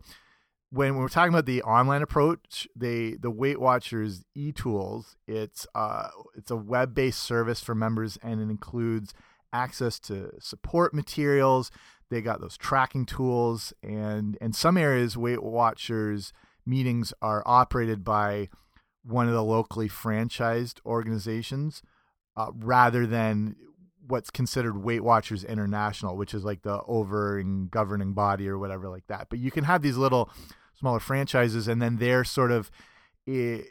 when 0.71 0.95
we're 0.95 1.09
talking 1.09 1.33
about 1.33 1.45
the 1.45 1.61
online 1.63 2.01
approach, 2.01 2.67
they 2.75 3.13
the 3.13 3.29
Weight 3.29 3.59
Watchers 3.59 4.23
e-tools, 4.33 5.15
it's 5.27 5.67
uh 5.75 6.09
it's 6.35 6.51
a 6.51 6.55
web-based 6.55 7.21
service 7.21 7.61
for 7.61 7.75
members 7.75 8.17
and 8.23 8.41
it 8.41 8.49
includes 8.49 9.13
access 9.53 9.99
to 10.01 10.31
support 10.39 10.93
materials. 10.93 11.71
They 12.09 12.21
got 12.21 12.41
those 12.41 12.57
tracking 12.57 13.05
tools 13.05 13.73
and 13.83 14.37
in 14.41 14.53
some 14.53 14.77
areas 14.77 15.17
Weight 15.17 15.43
Watchers 15.43 16.33
meetings 16.65 17.13
are 17.21 17.43
operated 17.45 18.03
by 18.03 18.49
one 19.03 19.27
of 19.27 19.33
the 19.33 19.43
locally 19.43 19.87
franchised 19.87 20.79
organizations 20.85 21.83
uh, 22.35 22.51
rather 22.53 23.05
than 23.05 23.55
what's 24.07 24.29
considered 24.29 24.77
Weight 24.77 25.03
Watchers 25.03 25.43
International, 25.43 26.15
which 26.15 26.33
is 26.33 26.43
like 26.43 26.61
the 26.61 26.81
over 26.87 27.39
and 27.39 27.69
governing 27.69 28.13
body 28.13 28.47
or 28.47 28.57
whatever 28.57 28.89
like 28.89 29.07
that. 29.07 29.27
But 29.29 29.39
you 29.39 29.51
can 29.51 29.63
have 29.63 29.81
these 29.81 29.97
little 29.97 30.29
smaller 30.77 30.99
franchises, 30.99 31.67
and 31.67 31.81
then 31.81 31.97
they're 31.97 32.23
sort 32.23 32.51
of 32.51 32.69
eh, 33.27 33.61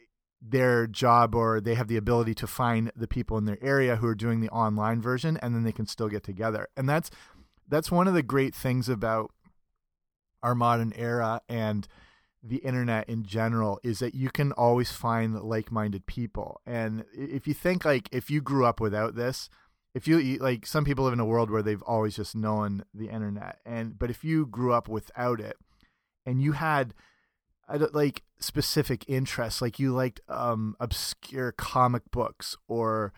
their 0.40 0.86
job 0.86 1.34
or 1.34 1.60
they 1.60 1.74
have 1.74 1.88
the 1.88 1.96
ability 1.96 2.34
to 2.34 2.46
find 2.46 2.92
the 2.94 3.08
people 3.08 3.38
in 3.38 3.44
their 3.44 3.62
area 3.62 3.96
who 3.96 4.06
are 4.06 4.14
doing 4.14 4.40
the 4.40 4.50
online 4.50 5.00
version, 5.00 5.36
and 5.38 5.54
then 5.54 5.64
they 5.64 5.72
can 5.72 5.86
still 5.86 6.08
get 6.08 6.22
together. 6.22 6.68
And 6.76 6.88
that's 6.88 7.10
that's 7.68 7.90
one 7.90 8.08
of 8.08 8.14
the 8.14 8.22
great 8.22 8.54
things 8.54 8.88
about 8.88 9.30
our 10.42 10.54
modern 10.54 10.92
era 10.94 11.40
and 11.48 11.88
the 12.46 12.58
internet 12.58 13.08
in 13.08 13.24
general 13.24 13.80
is 13.82 14.00
that 14.00 14.14
you 14.14 14.28
can 14.28 14.52
always 14.52 14.92
find 14.92 15.34
like-minded 15.34 16.04
people. 16.04 16.60
And 16.66 17.06
if 17.14 17.48
you 17.48 17.54
think 17.54 17.86
like 17.86 18.08
if 18.12 18.30
you 18.30 18.42
grew 18.42 18.66
up 18.66 18.80
without 18.80 19.14
this, 19.14 19.48
if 19.94 20.08
you 20.08 20.36
like 20.38 20.66
some 20.66 20.84
people 20.84 21.04
live 21.04 21.12
in 21.12 21.20
a 21.20 21.24
world 21.24 21.50
where 21.50 21.62
they've 21.62 21.82
always 21.82 22.16
just 22.16 22.34
known 22.34 22.84
the 22.92 23.08
internet 23.08 23.58
and 23.64 23.98
but 23.98 24.10
if 24.10 24.24
you 24.24 24.44
grew 24.46 24.72
up 24.72 24.88
without 24.88 25.40
it 25.40 25.56
and 26.26 26.42
you 26.42 26.52
had 26.52 26.92
like 27.68 28.22
specific 28.38 29.04
interests 29.08 29.62
like 29.62 29.78
you 29.78 29.92
liked 29.92 30.20
um 30.28 30.76
obscure 30.80 31.52
comic 31.52 32.02
books 32.10 32.56
or 32.68 33.12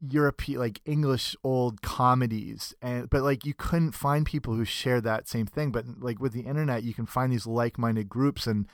European 0.00 0.58
like 0.58 0.80
English 0.86 1.36
old 1.44 1.82
comedies 1.82 2.72
and 2.80 3.10
but 3.10 3.22
like 3.22 3.44
you 3.44 3.52
couldn't 3.52 3.92
find 3.92 4.24
people 4.24 4.54
who 4.54 4.64
shared 4.64 5.04
that 5.04 5.28
same 5.28 5.44
thing 5.44 5.70
but 5.70 5.84
like 5.98 6.20
with 6.20 6.32
the 6.32 6.42
internet 6.42 6.84
you 6.84 6.94
can 6.94 7.04
find 7.04 7.30
these 7.30 7.46
like-minded 7.46 8.08
groups 8.08 8.46
and 8.46 8.66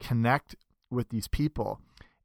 connect 0.00 0.54
with 0.90 1.08
these 1.08 1.28
people 1.28 1.80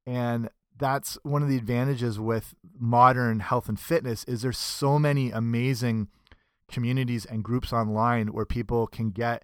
and 0.06 0.50
that's 0.82 1.18
one 1.22 1.44
of 1.44 1.48
the 1.48 1.58
advantages 1.58 2.20
with 2.20 2.56
modern 2.78 3.40
health 3.40 3.70
and 3.70 3.80
fitness 3.80 4.24
is 4.24 4.42
there's 4.42 4.58
so 4.58 4.98
many 4.98 5.30
amazing 5.30 6.08
communities 6.70 7.24
and 7.24 7.44
groups 7.44 7.72
online 7.72 8.30
where 8.30 8.48
people 8.48 8.88
can 8.88 9.12
get 9.12 9.44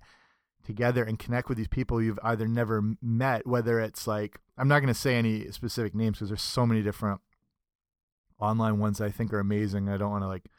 together 0.66 1.04
and 1.04 1.20
connect 1.20 1.48
with 1.48 1.58
these 1.58 1.68
people 1.68 2.02
you've 2.02 2.20
either 2.24 2.48
never 2.48 2.84
met, 3.02 3.46
whether 3.46 3.80
it's 3.80 4.08
like, 4.08 4.40
I'm 4.58 4.68
not 4.68 4.80
going 4.80 4.94
to 4.94 5.00
say 5.00 5.16
any 5.16 5.50
specific 5.52 5.94
names 5.94 6.18
because 6.18 6.30
there's 6.30 6.42
so 6.42 6.66
many 6.66 6.82
different 6.82 7.22
online 8.40 8.80
ones 8.80 9.00
I 9.00 9.12
think 9.12 9.32
are 9.32 9.40
amazing. 9.40 9.88
I 9.90 9.98
don't 9.98 10.12
want 10.12 10.24
to 10.24 10.28
like 10.28 10.50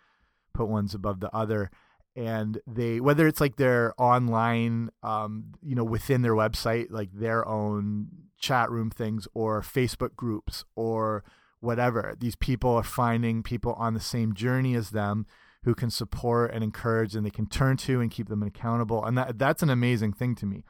put 0.54 0.68
ones 0.68 0.94
above 0.94 1.18
the 1.18 1.34
other. 1.34 1.72
And 2.14 2.60
they, 2.68 3.00
whether 3.00 3.26
it's 3.26 3.40
like 3.40 3.56
their 3.56 3.94
online, 3.98 4.90
um, 5.02 5.54
you 5.60 5.74
know, 5.74 5.84
within 5.84 6.22
their 6.22 6.34
website, 6.34 6.86
like 6.90 7.10
their 7.12 7.46
own 7.46 8.27
chat 8.38 8.70
room 8.70 8.90
things 8.90 9.26
or 9.34 9.60
Facebook 9.60 10.16
groups 10.16 10.64
or 10.74 11.24
whatever, 11.60 12.14
these 12.18 12.36
people 12.36 12.70
are 12.70 12.82
finding 12.82 13.42
people 13.42 13.74
on 13.74 13.94
the 13.94 14.00
same 14.00 14.34
journey 14.34 14.74
as 14.74 14.90
them 14.90 15.26
who 15.64 15.74
can 15.74 15.90
support 15.90 16.52
and 16.52 16.62
encourage 16.62 17.14
and 17.14 17.26
they 17.26 17.30
can 17.30 17.46
turn 17.46 17.76
to 17.76 18.00
and 18.00 18.10
keep 18.10 18.28
them 18.28 18.42
accountable. 18.42 19.04
And 19.04 19.18
that 19.18 19.38
that's 19.38 19.62
an 19.62 19.70
amazing 19.70 20.12
thing 20.12 20.34
to 20.36 20.46
me. 20.46 20.64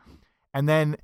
And 0.55 0.69
then 0.69 0.97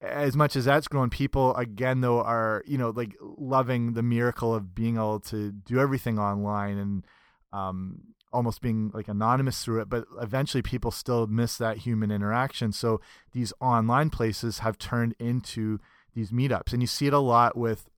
as 0.00 0.36
much 0.36 0.56
as 0.56 0.64
that's 0.64 0.88
grown, 0.88 1.10
people 1.10 1.54
again 1.56 2.00
though 2.00 2.20
are, 2.20 2.62
you 2.66 2.78
know, 2.78 2.90
like 2.90 3.14
loving 3.20 3.94
the 3.94 4.02
miracle 4.02 4.54
of 4.54 4.74
being 4.74 4.96
able 4.96 5.20
to 5.20 5.52
do 5.52 5.78
everything 5.78 6.18
online 6.18 6.78
and 6.78 7.06
um 7.52 8.00
almost 8.32 8.60
being 8.60 8.90
like 8.92 9.08
anonymous 9.08 9.64
through 9.64 9.80
it, 9.80 9.88
but 9.88 10.04
eventually 10.20 10.62
people 10.62 10.90
still 10.90 11.26
miss 11.26 11.56
that 11.56 11.78
human 11.78 12.10
interaction. 12.10 12.72
So 12.72 13.00
these 13.32 13.52
online 13.60 14.10
places 14.10 14.58
have 14.58 14.78
turned 14.78 15.14
into 15.18 15.78
these 16.18 16.30
meetups. 16.30 16.72
And 16.72 16.82
you 16.82 16.86
see 16.86 17.06
it 17.06 17.12
a 17.12 17.18
lot 17.18 17.56
with 17.56 17.88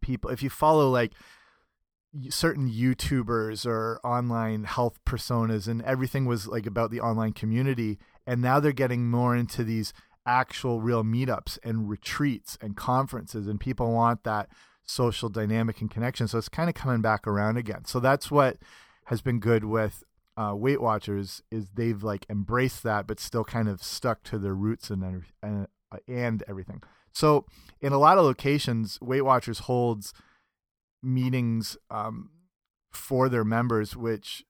people 0.00 0.30
if 0.30 0.42
you 0.42 0.50
follow 0.50 0.90
like 0.90 1.12
certain 2.30 2.68
YouTubers 2.68 3.66
or 3.66 4.00
online 4.02 4.64
health 4.64 4.98
personas, 5.06 5.68
and 5.68 5.82
everything 5.82 6.24
was 6.26 6.46
like 6.46 6.66
about 6.66 6.90
the 6.90 7.00
online 7.00 7.32
community. 7.32 7.98
And 8.26 8.42
now 8.42 8.58
they're 8.58 8.72
getting 8.72 9.08
more 9.08 9.36
into 9.36 9.62
these 9.62 9.92
actual 10.26 10.80
real 10.80 11.04
meetups 11.04 11.58
and 11.62 11.88
retreats 11.88 12.58
and 12.60 12.76
conferences, 12.76 13.46
and 13.46 13.60
people 13.60 13.92
want 13.92 14.24
that 14.24 14.48
social 14.84 15.28
dynamic 15.28 15.80
and 15.80 15.90
connection. 15.90 16.28
So 16.28 16.38
it's 16.38 16.48
kind 16.48 16.68
of 16.68 16.74
coming 16.74 17.02
back 17.02 17.26
around 17.26 17.56
again. 17.56 17.84
So 17.84 18.00
that's 18.00 18.30
what 18.30 18.56
has 19.06 19.20
been 19.20 19.38
good 19.38 19.64
with 19.64 20.02
uh, 20.36 20.54
Weight 20.54 20.80
Watchers 20.80 21.42
is 21.50 21.68
they've 21.74 22.02
like 22.02 22.26
embraced 22.28 22.82
that, 22.82 23.06
but 23.06 23.20
still 23.20 23.44
kind 23.44 23.68
of 23.68 23.82
stuck 23.82 24.22
to 24.24 24.38
their 24.38 24.54
roots 24.54 24.90
and 24.90 25.24
and, 25.42 25.66
and 26.08 26.44
everything. 26.48 26.82
So 27.16 27.46
in 27.80 27.94
a 27.94 27.98
lot 27.98 28.18
of 28.18 28.26
locations, 28.26 29.00
Weight 29.00 29.22
Watchers 29.22 29.60
holds 29.60 30.12
meetings 31.02 31.78
um, 31.90 32.28
for 32.92 33.30
their 33.30 33.42
members, 33.42 33.96
which 33.96 34.44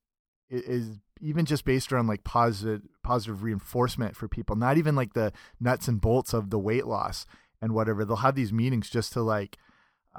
is 0.51 0.99
even 1.21 1.45
just 1.45 1.65
based 1.65 1.93
around 1.93 2.09
like 2.09 2.25
positive 2.25 2.83
positive 3.05 3.45
reinforcement 3.45 4.17
for 4.17 4.27
people. 4.27 4.57
Not 4.57 4.79
even 4.79 4.97
like 4.97 5.15
the 5.15 5.33
nuts 5.61 5.87
and 5.87 6.01
bolts 6.01 6.35
of 6.35 6.51
the 6.51 6.59
weight 6.59 6.89
loss 6.89 7.25
and 7.63 7.73
whatever. 7.73 8.05
They'll 8.05 8.17
have 8.17 8.35
these 8.35 8.53
meetings 8.53 8.91
just 8.91 9.13
to 9.13 9.23
like 9.23 9.59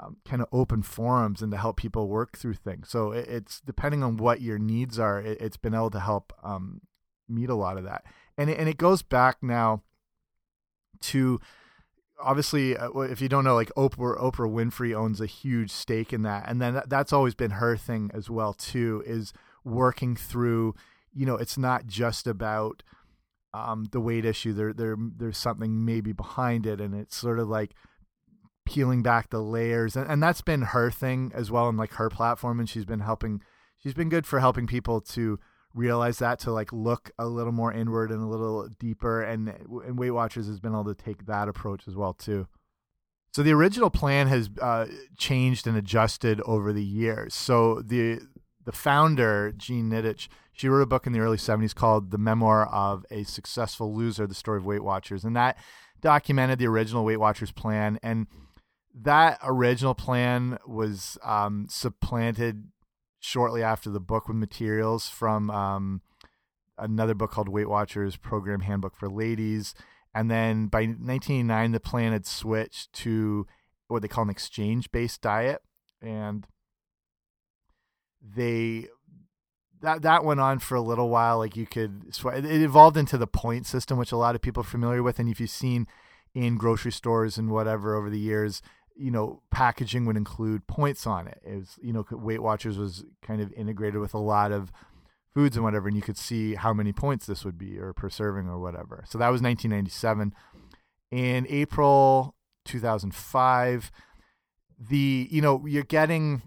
um, 0.02 0.16
kind 0.24 0.42
of 0.42 0.48
open 0.54 0.84
forums 0.84 1.42
and 1.42 1.52
to 1.52 1.58
help 1.58 1.76
people 1.76 2.08
work 2.08 2.38
through 2.38 2.54
things. 2.54 2.88
So 2.88 3.12
it, 3.12 3.28
it's 3.28 3.60
depending 3.60 4.04
on 4.04 4.16
what 4.16 4.40
your 4.40 4.58
needs 4.58 4.98
are. 4.98 5.20
It, 5.20 5.42
has 5.42 5.58
been 5.58 5.76
able 5.76 5.90
to 5.90 6.00
help 6.00 6.32
um, 6.42 6.80
meet 7.28 7.50
a 7.50 7.56
lot 7.56 7.78
of 7.78 7.84
that, 7.84 8.06
and 8.38 8.50
it, 8.50 8.58
and 8.58 8.70
it 8.70 8.78
goes 8.78 9.02
back 9.02 9.44
now 9.44 9.84
to 11.02 11.42
obviously, 12.20 12.76
uh, 12.76 12.90
if 13.02 13.22
you 13.22 13.30
don't 13.30 13.44
know, 13.44 13.56
like 13.56 13.72
Oprah, 13.76 14.20
Oprah 14.20 14.52
Winfrey 14.52 14.96
owns 14.96 15.22
a 15.22 15.26
huge 15.26 15.72
stake 15.72 16.14
in 16.14 16.24
that, 16.24 16.48
and 16.48 16.62
then 16.62 16.82
that's 16.88 17.14
always 17.14 17.36
been 17.36 17.52
her 17.52 17.78
thing 17.78 18.12
as 18.14 18.30
well 18.30 18.54
too, 18.54 19.04
is 19.06 19.34
working 19.64 20.16
through. 20.16 20.76
You 21.14 21.26
know, 21.26 21.36
it's 21.36 21.58
not 21.58 21.88
just 21.88 22.28
about 22.28 22.84
um, 23.54 23.88
the 23.92 24.00
weight 24.00 24.26
issue. 24.26 24.54
There, 24.54 24.74
there, 24.74 24.96
there's 24.98 25.38
something 25.38 25.86
maybe 25.86 26.14
behind 26.14 26.66
it, 26.66 26.80
and 26.82 26.94
it's 26.94 27.16
sort 27.16 27.40
of 27.40 27.48
like 27.48 27.74
peeling 28.66 29.02
back 29.02 29.30
the 29.30 29.42
layers, 29.42 29.96
and, 29.96 30.10
and 30.10 30.22
that's 30.22 30.42
been 30.42 30.62
her 30.62 30.92
thing 30.92 31.32
as 31.34 31.50
well, 31.52 31.70
and 31.70 31.78
like 31.78 31.94
her 31.94 32.10
platform, 32.10 32.60
and 32.60 32.70
she's 32.70 32.86
been 32.86 33.00
helping. 33.02 33.42
She's 33.78 33.94
been 33.94 34.10
good 34.10 34.26
for 34.26 34.40
helping 34.40 34.66
people 34.66 35.02
to 35.02 35.40
realize 35.78 36.20
that 36.20 36.40
to 36.40 36.52
like 36.52 36.74
look 36.74 37.12
a 37.20 37.28
little 37.28 37.52
more 37.52 37.72
inward 37.72 38.12
and 38.12 38.22
a 38.22 38.26
little 38.26 38.68
deeper 38.80 39.22
and 39.22 39.50
and 39.86 39.98
Weight 39.98 40.12
Watchers 40.12 40.48
has 40.48 40.60
been 40.60 40.74
able 40.74 40.94
to 40.94 40.96
take 40.96 41.26
that 41.28 41.48
approach 41.48 41.88
as 41.88 41.96
well 41.96 42.14
too. 42.14 42.48
So 43.34 43.44
the 43.44 43.54
original 43.54 43.90
plan 43.90 44.28
has 44.28 44.50
uh, 44.62 44.88
changed 45.18 45.68
and 45.68 45.78
adjusted 45.78 46.42
over 46.42 46.74
the 46.74 46.84
years. 46.84 47.36
So 47.36 47.82
the 47.82 48.20
the 48.66 48.72
founder 48.72 49.54
Jean 49.56 49.92
Nidetch, 49.92 50.28
she 50.52 50.68
wrote 50.68 50.82
a 50.82 50.88
book 50.88 51.08
in 51.08 51.14
the 51.14 51.20
early 51.20 51.38
70s 51.38 51.74
called 51.74 52.12
The 52.12 52.18
Memoir 52.18 52.68
of 52.68 53.06
a 53.12 53.24
Successful 53.24 53.96
Loser: 53.96 54.28
The 54.28 54.34
Story 54.34 54.58
of 54.58 54.66
Weight 54.66 54.84
Watchers, 54.84 55.24
and 55.24 55.36
that 55.36 55.58
documented 56.02 56.60
the 56.60 56.68
original 56.68 57.06
Weight 57.06 57.18
Watchers 57.18 57.52
plan 57.52 58.00
and 58.04 58.28
that 59.04 59.40
original 59.44 59.94
plan 59.94 60.58
was 60.66 61.18
um, 61.24 61.68
supplanted 61.70 62.68
shortly 63.20 63.64
after 63.64 63.90
the 63.90 64.00
book 64.00 64.28
with 64.28 64.38
materials 64.38 65.10
from 65.10 65.50
um, 65.50 66.02
another 66.78 67.14
book 67.14 67.32
called 67.32 67.50
Weight 67.50 67.70
Watchers 67.70 68.16
Program 68.16 68.62
Handbook 68.62 68.96
for 68.96 69.10
Ladies. 69.10 69.74
And 70.14 70.32
then 70.32 70.68
by 70.68 70.80
1989, 70.80 71.72
the 71.72 71.80
plan 71.80 72.12
had 72.12 72.26
switched 72.26 72.94
to 72.94 73.46
what 73.88 74.02
they 74.02 74.08
call 74.08 74.24
an 74.24 74.30
exchange 74.30 74.92
based 74.92 75.22
diet. 75.22 75.62
And 76.02 76.46
they 78.22 78.88
that 79.82 80.02
that 80.02 80.24
went 80.24 80.40
on 80.40 80.60
for 80.60 80.76
a 80.76 80.82
little 80.82 81.10
while. 81.10 81.38
Like 81.38 81.56
you 81.56 81.68
could, 81.68 82.06
it 82.08 82.46
evolved 82.46 82.98
into 82.98 83.18
the 83.18 83.28
point 83.28 83.66
system, 83.66 83.98
which 83.98 84.12
a 84.12 84.18
lot 84.18 84.36
of 84.36 84.42
people 84.42 84.62
are 84.62 84.66
familiar 84.68 85.04
with. 85.04 85.20
And 85.20 85.30
if 85.30 85.40
you've 85.40 85.50
seen 85.50 85.88
in 86.34 86.58
grocery 86.58 86.92
stores 86.92 87.38
and 87.38 87.52
whatever 87.52 87.96
over 87.96 88.10
the 88.10 88.20
years, 88.20 88.62
you 88.98 89.12
know, 89.12 89.42
packaging 89.52 90.06
would 90.06 90.18
include 90.18 90.68
points 90.68 91.06
on 91.06 91.28
it. 91.28 91.42
It 91.46 91.56
was, 91.58 91.78
you 91.82 91.94
know, 91.94 92.06
Weight 92.12 92.42
Watchers 92.42 92.78
was 92.78 93.06
kind 93.22 93.42
of 93.42 93.52
integrated 93.54 94.00
with 94.00 94.14
a 94.14 94.20
lot 94.20 94.52
of 94.52 94.72
foods 95.34 95.56
and 95.56 95.64
whatever, 95.64 95.88
and 95.88 95.96
you 95.96 96.02
could 96.02 96.18
see 96.18 96.56
how 96.56 96.74
many 96.74 96.92
points 96.92 97.26
this 97.26 97.46
would 97.46 97.58
be 97.58 97.78
or 97.78 97.94
per 97.94 98.10
serving 98.10 98.48
or 98.48 98.60
whatever. 98.60 99.04
So 99.08 99.18
that 99.18 99.30
was 99.30 99.42
1997. 99.42 100.34
In 101.12 101.46
April 101.48 102.36
2005, 102.66 103.92
the, 104.80 105.28
you 105.30 105.42
know, 105.42 105.64
you're 105.66 105.84
getting 105.84 106.42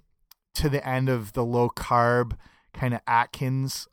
to 0.55 0.69
the 0.69 0.87
end 0.87 1.09
of 1.09 1.33
the 1.35 1.45
low 1.45 1.71
carb 1.71 2.37
kind 2.73 2.95
of 2.95 3.01
Atkins 3.07 3.87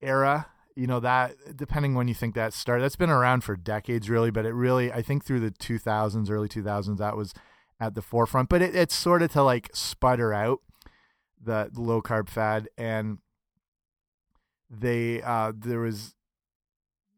era. 0.00 0.46
You 0.74 0.86
know, 0.86 1.00
that 1.00 1.34
depending 1.56 1.94
when 1.94 2.08
you 2.08 2.14
think 2.14 2.34
that 2.34 2.54
started, 2.54 2.82
that's 2.82 2.96
been 2.96 3.10
around 3.10 3.44
for 3.44 3.56
decades 3.56 4.08
really, 4.08 4.30
but 4.30 4.46
it 4.46 4.54
really, 4.54 4.90
I 4.90 5.02
think 5.02 5.24
through 5.24 5.40
the 5.40 5.50
2000s, 5.50 6.30
early 6.30 6.48
2000s, 6.48 6.96
that 6.98 7.16
was 7.16 7.34
at 7.80 7.94
the 7.94 8.02
forefront, 8.02 8.48
but 8.48 8.60
it, 8.60 8.76
it's 8.76 8.94
sort 8.94 9.22
of 9.22 9.32
to 9.32 9.42
like 9.42 9.70
sputter 9.72 10.32
out 10.32 10.60
the, 11.42 11.70
low 11.74 12.02
carb 12.02 12.28
fad, 12.28 12.68
and 12.76 13.18
they 14.68 15.22
uh, 15.22 15.52
there 15.56 15.80
was 15.80 16.14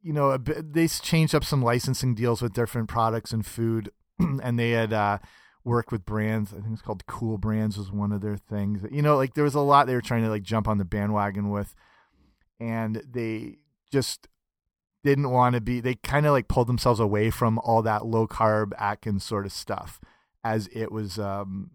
you 0.03 0.13
know 0.13 0.37
bit, 0.39 0.73
they 0.73 0.87
changed 0.87 1.35
up 1.35 1.45
some 1.45 1.63
licensing 1.63 2.15
deals 2.15 2.41
with 2.41 2.53
different 2.53 2.89
products 2.89 3.33
and 3.33 3.45
food, 3.45 3.91
and 4.19 4.59
they 4.59 4.71
had 4.71 4.93
uh, 4.93 5.19
worked 5.65 5.91
with 5.91 6.07
brands. 6.07 6.53
I 6.53 6.61
think 6.61 6.73
it's 6.73 6.83
called 6.83 7.07
Cool 7.07 7.39
Brands 7.39 7.77
was 7.77 7.91
one 7.91 8.13
of 8.13 8.21
their 8.21 8.37
things. 8.37 8.87
You 8.91 9.03
know, 9.03 9.17
like 9.17 9.35
there 9.35 9.45
was 9.45 9.57
a 9.57 9.61
lot 9.61 9.89
they 9.89 9.95
were 9.95 10.01
trying 10.01 10.23
to 10.23 10.31
like 10.31 10.45
jump 10.45 10.69
on 10.69 10.79
the 10.79 10.85
bandwagon 10.85 11.51
with, 11.51 11.75
and 12.61 13.03
they 13.11 13.57
just 13.91 14.29
didn't 15.03 15.31
want 15.31 15.57
to 15.57 15.61
be. 15.61 15.81
They 15.81 15.97
kind 15.97 16.25
of 16.25 16.33
like 16.33 16.47
pulled 16.47 16.69
themselves 16.69 17.01
away 17.01 17.31
from 17.31 17.59
all 17.59 17.83
that 17.83 18.07
low 18.07 18.29
carb 18.29 18.71
Atkins 18.79 19.25
sort 19.25 19.45
of 19.45 19.51
stuff 19.53 20.01
as 20.45 20.69
it 20.73 20.91
was 20.91 21.19
um, 21.19 21.71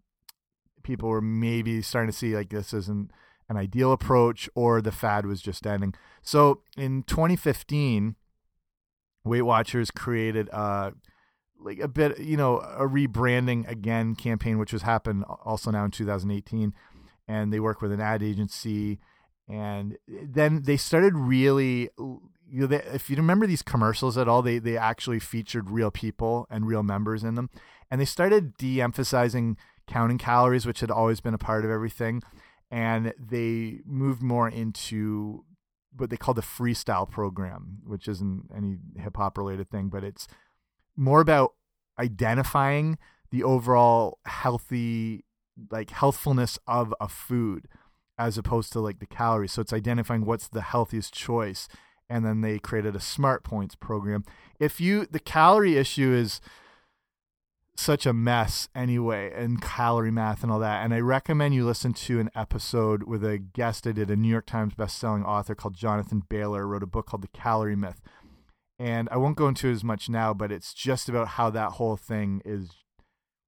people 0.84 1.10
were 1.10 1.22
maybe 1.22 1.82
starting 1.82 2.12
to 2.12 2.18
see 2.18 2.36
like 2.36 2.50
this 2.50 2.74
isn't 2.74 3.12
an 3.50 3.58
ideal 3.58 3.92
approach 3.92 4.50
or 4.56 4.82
the 4.82 4.92
fad 4.92 5.26
was 5.26 5.42
just 5.42 5.66
ending. 5.66 5.94
So 6.22 6.62
in 6.78 7.04
2015, 7.04 8.16
Weight 9.24 9.42
Watchers 9.42 9.92
created 9.92 10.50
uh, 10.52 10.92
like 11.60 11.80
a 11.80 11.88
bit, 11.88 12.20
you 12.20 12.38
know, 12.38 12.60
a 12.60 12.88
rebranding 12.88 13.70
again 13.70 14.16
campaign, 14.16 14.58
which 14.58 14.72
has 14.72 14.82
happened 14.82 15.24
also 15.46 15.72
now 15.72 15.86
in 15.86 15.92
2018. 15.92 16.74
And 17.28 17.52
they 17.52 17.60
work 17.60 17.82
with 17.82 17.92
an 17.92 18.02
ad 18.02 18.24
agency. 18.24 19.00
And 19.50 19.98
then 20.08 20.64
they 20.64 20.78
started 20.78 21.16
really, 21.16 21.90
you 22.50 22.62
know, 22.62 22.68
they, 22.68 22.84
if 22.94 23.10
you 23.10 23.16
remember 23.16 23.46
these 23.46 23.62
commercials 23.62 24.18
at 24.18 24.28
all, 24.28 24.42
they, 24.42 24.60
they 24.60 24.78
actually 24.78 25.20
featured 25.20 25.70
real 25.70 25.92
people 25.92 26.48
and 26.50 26.68
real 26.68 26.84
members 26.84 27.24
in 27.24 27.36
them 27.36 27.50
and 27.90 28.02
they 28.02 28.06
started 28.06 28.58
de-emphasizing 28.58 29.58
counting 29.88 30.18
calories, 30.18 30.66
which 30.66 30.82
had 30.82 30.92
always 30.92 31.22
been 31.22 31.34
a 31.34 31.38
part 31.38 31.64
of 31.64 31.72
everything, 31.72 32.22
and 32.70 33.14
they 33.18 33.80
moved 33.86 34.22
more 34.22 34.50
into 34.50 35.46
what 35.96 36.10
they 36.10 36.18
call 36.18 36.34
the 36.34 36.42
freestyle 36.42 37.10
program, 37.10 37.80
which 37.86 38.08
isn't 38.08 38.50
any 38.56 38.78
hip 38.98 39.16
hop 39.18 39.38
related 39.38 39.70
thing, 39.70 39.88
but 39.88 40.04
it's 40.04 40.28
more 40.96 41.22
about 41.22 41.54
identifying 41.98 42.98
the 43.32 43.44
overall 43.44 44.20
healthy 44.26 45.24
like 45.72 45.90
healthfulness 45.90 46.60
of 46.68 46.94
a 47.02 47.08
food 47.08 47.68
as 48.20 48.38
opposed 48.38 48.72
to 48.72 48.80
like 48.80 49.00
the 49.00 49.08
calories. 49.08 49.52
So 49.54 49.62
it's 49.62 49.74
identifying 49.74 50.24
what's 50.24 50.48
the 50.48 50.62
healthiest 50.62 51.14
choice 51.14 51.68
and 52.10 52.26
then 52.26 52.42
they 52.42 52.60
created 52.60 52.96
a 52.96 53.00
smart 53.00 53.44
points 53.44 53.76
program. 53.76 54.24
If 54.60 54.82
you 54.82 55.06
the 55.06 55.20
calorie 55.20 55.78
issue 55.78 56.14
is 56.14 56.42
such 57.80 58.06
a 58.06 58.14
mess 58.14 58.68
anyway 58.74 59.32
and 59.36 59.62
calorie 59.62 60.12
math 60.12 60.42
and 60.42 60.52
all 60.52 60.60
that 60.60 60.84
and 60.84 60.94
i 60.96 61.00
recommend 61.00 61.54
you 61.54 61.64
listen 61.64 61.94
to 61.94 62.20
an 62.20 62.30
episode 62.36 63.04
with 63.04 63.24
a 63.24 63.38
guest 63.38 63.86
i 63.86 63.92
did 63.92 64.10
a 64.10 64.16
new 64.16 64.28
york 64.28 64.48
times 64.48 64.74
best-selling 64.74 65.24
author 65.24 65.54
called 65.54 65.76
jonathan 65.76 66.24
bailor 66.28 66.66
wrote 66.66 66.82
a 66.82 66.88
book 66.88 67.06
called 67.06 67.22
the 67.22 67.28
calorie 67.28 67.76
myth. 67.76 68.02
And 68.80 69.08
i 69.12 69.18
won't 69.18 69.38
go 69.38 69.48
into 69.48 69.70
as 69.70 69.84
much 69.84 70.10
now 70.10 70.34
but 70.34 70.52
it's 70.52 70.74
just 70.74 71.08
about 71.08 71.30
how 71.30 71.52
that 71.52 71.74
whole 71.74 71.98
thing 71.98 72.42
is 72.44 72.72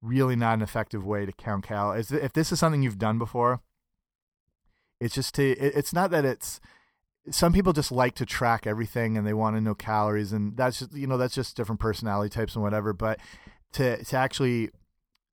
really 0.02 0.36
not 0.36 0.54
an 0.54 0.62
effective 0.62 1.04
way 1.04 1.26
to 1.26 1.32
count 1.32 1.66
calories 1.66 2.12
if 2.12 2.34
this 2.34 2.52
is 2.52 2.60
something 2.60 2.84
you've 2.84 3.00
done 3.00 3.18
before 3.18 3.62
it's 5.02 5.16
just 5.16 5.34
to 5.36 5.50
it's 5.50 5.94
not 5.94 6.12
that 6.12 6.24
it's 6.24 6.60
some 7.30 7.54
people 7.54 7.74
just 7.74 7.92
like 7.92 8.16
to 8.16 8.26
track 8.26 8.66
everything 8.66 9.18
and 9.18 9.26
they 9.26 9.34
want 9.34 9.56
to 9.56 9.62
know 9.62 9.76
calories 9.76 10.32
and 10.32 10.56
that's 10.58 10.80
just 10.80 10.94
you 10.94 11.08
know 11.08 11.18
that's 11.18 11.36
just 11.36 11.56
different 11.56 11.80
personality 11.80 12.30
types 12.30 12.56
and 12.56 12.64
whatever 12.64 12.94
but 12.94 13.20
to 13.72 14.04
to 14.04 14.16
actually 14.16 14.70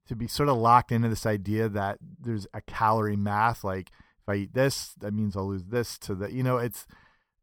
to 0.07 0.15
be 0.15 0.27
sort 0.27 0.49
of 0.49 0.57
locked 0.57 0.93
into 0.93 1.09
this 1.09 1.27
idea 1.27 1.69
that 1.69 1.99
there's 2.21 2.47
a 2.53 2.61
calorie 2.61 3.17
math 3.17 3.65
like 3.65 3.91
if 4.21 4.29
i 4.29 4.35
eat 4.35 4.55
this 4.55 4.95
that 4.99 5.15
means 5.15 5.37
i'll 5.37 5.49
lose 5.49 5.65
this 5.65 5.99
to 5.99 6.15
the 6.15 6.33
you 6.33 6.43
know 6.43 6.59
it's 6.59 6.87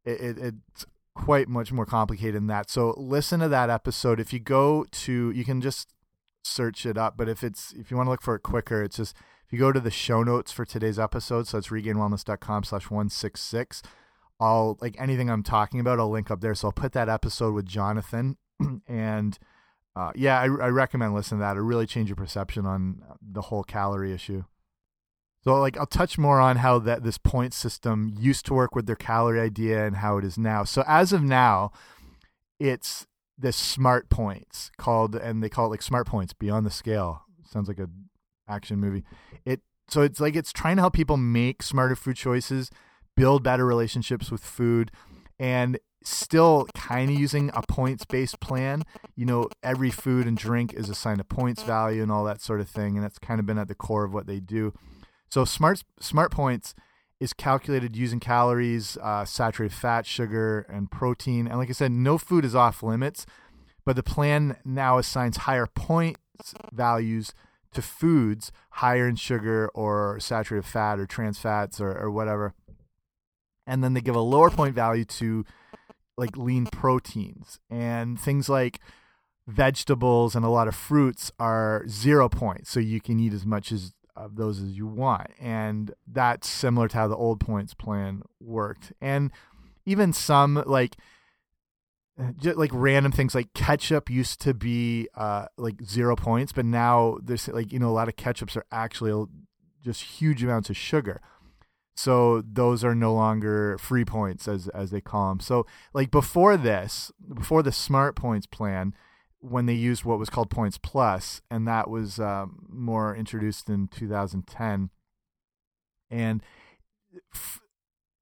it, 0.05 0.21
it, 0.21 0.37
it's 0.37 0.85
quite 1.15 1.47
much 1.47 1.71
more 1.71 1.85
complicated 1.85 2.35
than 2.35 2.47
that. 2.47 2.69
So 2.69 2.93
listen 2.97 3.39
to 3.39 3.47
that 3.47 3.69
episode. 3.69 4.19
If 4.19 4.33
you 4.33 4.39
go 4.39 4.85
to 4.91 5.31
you 5.31 5.45
can 5.45 5.61
just 5.61 5.93
search 6.43 6.85
it 6.85 6.97
up 6.97 7.15
but 7.15 7.29
if 7.29 7.43
it's 7.43 7.73
if 7.73 7.89
you 7.89 7.97
want 7.97 8.07
to 8.07 8.11
look 8.11 8.21
for 8.21 8.35
it 8.35 8.43
quicker 8.43 8.83
it's 8.83 8.97
just 8.97 9.15
if 9.45 9.53
you 9.53 9.57
go 9.57 9.71
to 9.71 9.79
the 9.79 9.89
show 9.89 10.23
notes 10.23 10.51
for 10.51 10.65
today's 10.65 10.99
episode 10.99 11.47
so 11.47 11.57
it's 11.57 11.69
regainedwellness.com 11.69 12.63
slash 12.63 12.89
166 12.91 13.81
I'll 14.43 14.77
like 14.81 14.99
anything 14.99 15.29
I'm 15.29 15.41
talking 15.41 15.79
about, 15.79 15.99
I'll 15.99 16.09
link 16.09 16.29
up 16.29 16.41
there. 16.41 16.53
So 16.53 16.67
I'll 16.67 16.73
put 16.73 16.91
that 16.91 17.07
episode 17.07 17.53
with 17.53 17.65
Jonathan, 17.65 18.35
and 18.87 19.39
uh, 19.95 20.11
yeah, 20.15 20.37
I, 20.37 20.43
I 20.43 20.67
recommend 20.67 21.13
listening 21.13 21.39
to 21.39 21.43
that. 21.43 21.51
It'll 21.51 21.63
really 21.63 21.87
change 21.87 22.09
your 22.09 22.17
perception 22.17 22.65
on 22.65 23.01
the 23.21 23.43
whole 23.43 23.63
calorie 23.63 24.11
issue. 24.11 24.43
So 25.45 25.55
like 25.55 25.77
I'll 25.77 25.85
touch 25.85 26.17
more 26.17 26.41
on 26.41 26.57
how 26.57 26.77
that 26.79 27.03
this 27.03 27.17
point 27.17 27.53
system 27.53 28.13
used 28.17 28.45
to 28.47 28.53
work 28.53 28.75
with 28.75 28.85
their 28.85 28.97
calorie 28.97 29.39
idea 29.39 29.85
and 29.85 29.97
how 29.97 30.17
it 30.17 30.25
is 30.25 30.37
now. 30.37 30.65
So 30.65 30.83
as 30.87 31.13
of 31.13 31.23
now, 31.23 31.71
it's 32.59 33.07
this 33.37 33.55
smart 33.55 34.09
points 34.09 34.71
called 34.77 35.15
and 35.15 35.41
they 35.41 35.49
call 35.49 35.67
it 35.67 35.69
like 35.69 35.81
smart 35.81 36.05
points 36.05 36.33
beyond 36.33 36.65
the 36.65 36.71
scale. 36.71 37.23
Sounds 37.45 37.69
like 37.69 37.79
a 37.79 37.89
action 38.47 38.77
movie. 38.77 39.03
It 39.45 39.61
so 39.87 40.01
it's 40.01 40.19
like 40.19 40.35
it's 40.35 40.51
trying 40.51 40.75
to 40.77 40.81
help 40.81 40.93
people 40.93 41.17
make 41.17 41.63
smarter 41.63 41.95
food 41.95 42.17
choices 42.17 42.69
build 43.15 43.43
better 43.43 43.65
relationships 43.65 44.31
with 44.31 44.43
food, 44.43 44.91
and 45.39 45.79
still 46.03 46.67
kind 46.75 47.09
of 47.09 47.17
using 47.17 47.49
a 47.53 47.61
points 47.67 48.05
based 48.05 48.39
plan. 48.39 48.83
You 49.15 49.25
know, 49.25 49.49
every 49.61 49.89
food 49.89 50.27
and 50.27 50.37
drink 50.37 50.73
is 50.73 50.89
assigned 50.89 51.21
a 51.21 51.23
points 51.23 51.63
value 51.63 52.03
and 52.03 52.11
all 52.11 52.23
that 52.25 52.41
sort 52.41 52.59
of 52.59 52.69
thing, 52.69 52.95
and 52.95 53.03
that's 53.03 53.19
kind 53.19 53.39
of 53.39 53.45
been 53.45 53.57
at 53.57 53.67
the 53.67 53.75
core 53.75 54.03
of 54.03 54.13
what 54.13 54.27
they 54.27 54.39
do. 54.39 54.73
So 55.29 55.45
smart 55.45 55.83
smart 55.99 56.31
points 56.31 56.75
is 57.19 57.33
calculated 57.33 57.95
using 57.95 58.19
calories, 58.19 58.97
uh, 59.01 59.23
saturated 59.23 59.73
fat, 59.73 60.05
sugar, 60.05 60.65
and 60.69 60.91
protein. 60.91 61.47
And 61.47 61.57
like 61.57 61.69
I 61.69 61.73
said, 61.73 61.91
no 61.91 62.17
food 62.17 62.43
is 62.43 62.53
off 62.53 62.83
limits, 62.83 63.25
but 63.85 63.95
the 63.95 64.03
plan 64.03 64.57
now 64.65 64.97
assigns 64.97 65.37
higher 65.37 65.67
points 65.67 66.19
values 66.73 67.33
to 67.73 67.81
foods 67.81 68.51
higher 68.71 69.07
in 69.07 69.15
sugar 69.15 69.69
or 69.73 70.19
saturated 70.19 70.67
fat 70.67 70.99
or 70.99 71.05
trans 71.05 71.39
fats 71.39 71.79
or, 71.79 71.97
or 71.97 72.11
whatever 72.11 72.53
and 73.65 73.83
then 73.83 73.93
they 73.93 74.01
give 74.01 74.15
a 74.15 74.21
lower 74.21 74.49
point 74.49 74.75
value 74.75 75.05
to 75.05 75.45
like 76.17 76.37
lean 76.37 76.65
proteins. 76.67 77.59
And 77.69 78.19
things 78.19 78.49
like 78.49 78.79
vegetables 79.47 80.35
and 80.35 80.45
a 80.45 80.49
lot 80.49 80.67
of 80.67 80.75
fruits 80.75 81.31
are 81.39 81.83
zero 81.87 82.29
points 82.29 82.69
so 82.69 82.79
you 82.79 83.01
can 83.01 83.19
eat 83.19 83.33
as 83.33 83.45
much 83.45 83.71
as 83.71 83.93
of 84.15 84.35
those 84.35 84.61
as 84.61 84.77
you 84.77 84.87
want. 84.87 85.27
And 85.39 85.93
that's 86.07 86.47
similar 86.47 86.87
to 86.89 86.97
how 86.97 87.07
the 87.07 87.15
old 87.15 87.39
points 87.39 87.73
plan 87.73 88.21
worked. 88.39 88.93
And 89.01 89.31
even 89.85 90.13
some 90.13 90.63
like 90.65 90.95
just 92.37 92.57
like 92.57 92.69
random 92.73 93.11
things 93.11 93.33
like 93.33 93.53
ketchup 93.53 94.09
used 94.09 94.39
to 94.39 94.53
be 94.53 95.07
uh 95.15 95.47
like 95.57 95.81
zero 95.83 96.15
points 96.15 96.51
but 96.51 96.63
now 96.63 97.17
there's 97.23 97.47
like 97.47 97.71
you 97.73 97.79
know 97.79 97.89
a 97.89 97.91
lot 97.91 98.07
of 98.07 98.15
ketchups 98.15 98.55
are 98.55 98.65
actually 98.71 99.25
just 99.81 100.01
huge 100.01 100.43
amounts 100.43 100.69
of 100.69 100.77
sugar 100.77 101.19
so 101.95 102.41
those 102.41 102.83
are 102.83 102.95
no 102.95 103.13
longer 103.13 103.77
free 103.77 104.05
points 104.05 104.47
as 104.47 104.67
as 104.69 104.91
they 104.91 105.01
call 105.01 105.29
them. 105.29 105.39
So 105.39 105.65
like 105.93 106.11
before 106.11 106.57
this, 106.57 107.11
before 107.33 107.63
the 107.63 107.71
smart 107.71 108.15
points 108.15 108.47
plan, 108.47 108.93
when 109.39 109.65
they 109.65 109.73
used 109.73 110.03
what 110.03 110.19
was 110.19 110.29
called 110.29 110.49
points 110.49 110.77
plus, 110.77 111.41
and 111.51 111.67
that 111.67 111.89
was 111.89 112.19
um, 112.19 112.65
more 112.69 113.15
introduced 113.15 113.69
in 113.69 113.87
2010, 113.89 114.89
and 116.09 116.41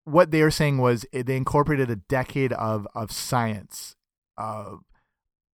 what 0.04 0.32
they 0.32 0.42
were 0.42 0.52
saying 0.52 0.80
was 0.80 1.06
they 1.14 1.38
incorporated 1.38 1.90
a 1.90 1.96
decade 1.96 2.54
of 2.54 2.88
of 2.94 3.12
science 3.12 3.96
of 4.38 4.82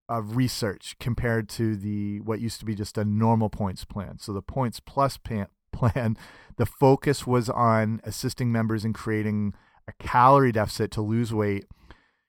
of 0.09 0.37
research 0.37 0.95
compared 0.99 1.49
to 1.49 1.75
the 1.75 2.21
what 2.21 2.39
used 2.39 2.59
to 2.59 2.65
be 2.65 2.75
just 2.75 2.97
a 2.97 3.05
normal 3.05 3.49
points 3.49 3.83
plan. 3.83 4.17
So 4.19 4.33
the 4.33 4.41
points 4.41 4.79
plus 4.79 5.17
plan, 5.17 5.47
plan. 5.77 6.17
The 6.57 6.65
focus 6.65 7.27
was 7.27 7.49
on 7.49 8.01
assisting 8.03 8.51
members 8.51 8.83
in 8.83 8.93
creating 8.93 9.53
a 9.87 9.93
calorie 10.03 10.51
deficit 10.51 10.91
to 10.91 11.01
lose 11.01 11.33
weight 11.33 11.65